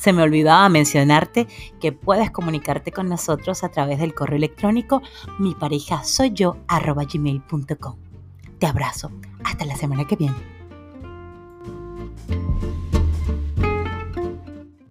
Se 0.00 0.14
me 0.14 0.22
olvidaba 0.22 0.66
mencionarte 0.70 1.46
que 1.78 1.92
puedes 1.92 2.30
comunicarte 2.30 2.90
con 2.90 3.08
nosotros 3.08 3.62
a 3.62 3.68
través 3.68 3.98
del 3.98 4.14
correo 4.14 4.38
electrónico 4.38 5.02
mi 5.38 5.54
pareja 5.54 6.02
soy 6.04 6.30
yo 6.30 6.56
gmail.com. 7.12 7.96
Te 8.58 8.66
abrazo. 8.66 9.10
Hasta 9.44 9.64
la 9.66 9.76
semana 9.76 10.06
que 10.06 10.16
viene. 10.16 10.36